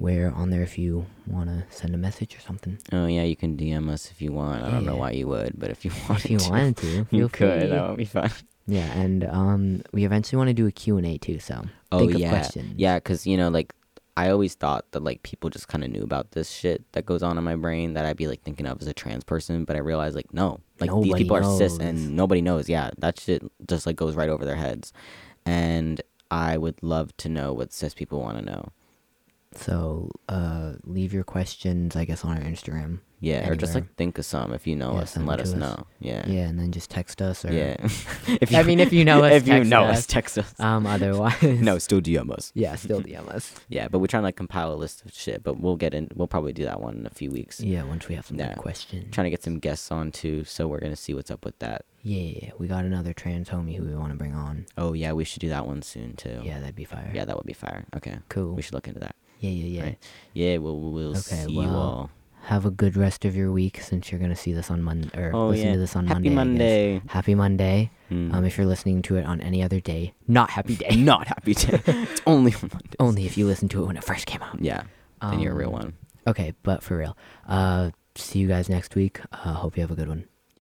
[0.02, 2.78] we're on there if you want to send a message or something.
[2.92, 4.64] Oh yeah, you can DM us if you want.
[4.64, 5.00] I don't know Yeah.
[5.00, 7.60] why you would, but if you wanted If you to, wanted to, you could.
[7.62, 7.70] free.
[7.70, 8.32] That would be fun.
[8.68, 11.40] Yeah, and um, we eventually want to do a Q and A too.
[11.40, 12.74] So Oh think of yeah, questions.
[12.78, 12.96] yeah.
[12.98, 13.74] Because you know, like
[14.18, 17.22] I always thought that like people just kind of knew about this shit that goes
[17.24, 19.76] on in my brain that I'd be like thinking of as a trans person, but
[19.76, 22.68] I realized like no, like these Nobody people are cis and nobody knows.
[22.70, 24.94] Yeah, that shit just like goes right over their heads,
[25.46, 28.70] and I would love to know what cis people want to know.
[29.56, 33.00] So uh, leave your questions, I guess, on our Instagram.
[33.24, 35.50] Yeah, or just like think of some if you know Yeah, us and let us
[35.50, 35.54] us.
[35.56, 35.86] know.
[36.00, 36.26] Yeah.
[36.28, 37.46] Yeah, and then just text us.
[37.46, 37.76] Or, Yeah.
[38.42, 39.98] if I mean, if you know us, if you text know us.
[40.00, 40.60] us, text us.
[40.60, 42.52] Um, otherwise, no, still DM us.
[42.56, 43.54] Yeah, still DM us.
[43.70, 46.08] Yeah, but we're trying to like compile a list of shit, but we'll get in.
[46.16, 47.60] We'll probably do that one in a few weeks.
[47.60, 48.56] Yeah, once we have some Yeah.
[48.56, 49.14] questions.
[49.14, 51.86] Trying to get some guests on too, so we're gonna see what's up with that.
[52.02, 54.66] Yeah, we got another trans homie who we want to bring on.
[54.80, 56.42] Oh yeah, we should do that one soon too.
[56.44, 57.12] Yeah, that'd be fire.
[57.14, 57.86] Yeah, that would be fire.
[57.96, 58.56] Okay, cool.
[58.56, 59.16] we should look into that.
[59.42, 59.84] Yeah, yeah, yeah.
[59.84, 59.98] Right.
[60.34, 62.10] Yeah, we'll we'll Okay, see you all.
[62.46, 65.32] Have a good rest of your week since you're gonna see this on Monday or
[65.36, 66.94] Oh listen yeah, to this on happy Monday.
[66.96, 67.02] Monday.
[67.08, 67.92] Happy Monday.
[68.10, 68.34] Hmm.
[68.34, 70.90] Um, if you're listening to it on any other day, not happy day.
[70.96, 71.82] Not happy day.
[71.86, 72.96] it's only on Mondays.
[73.00, 74.60] Only if you listened to it when it first came out.
[74.62, 74.84] Yeah,
[75.22, 75.94] then you're a real Um, one.
[76.28, 77.16] Okay, but for real.
[77.48, 79.20] Uh, see you guys next week.
[79.32, 80.26] Uh, hope you have a good one.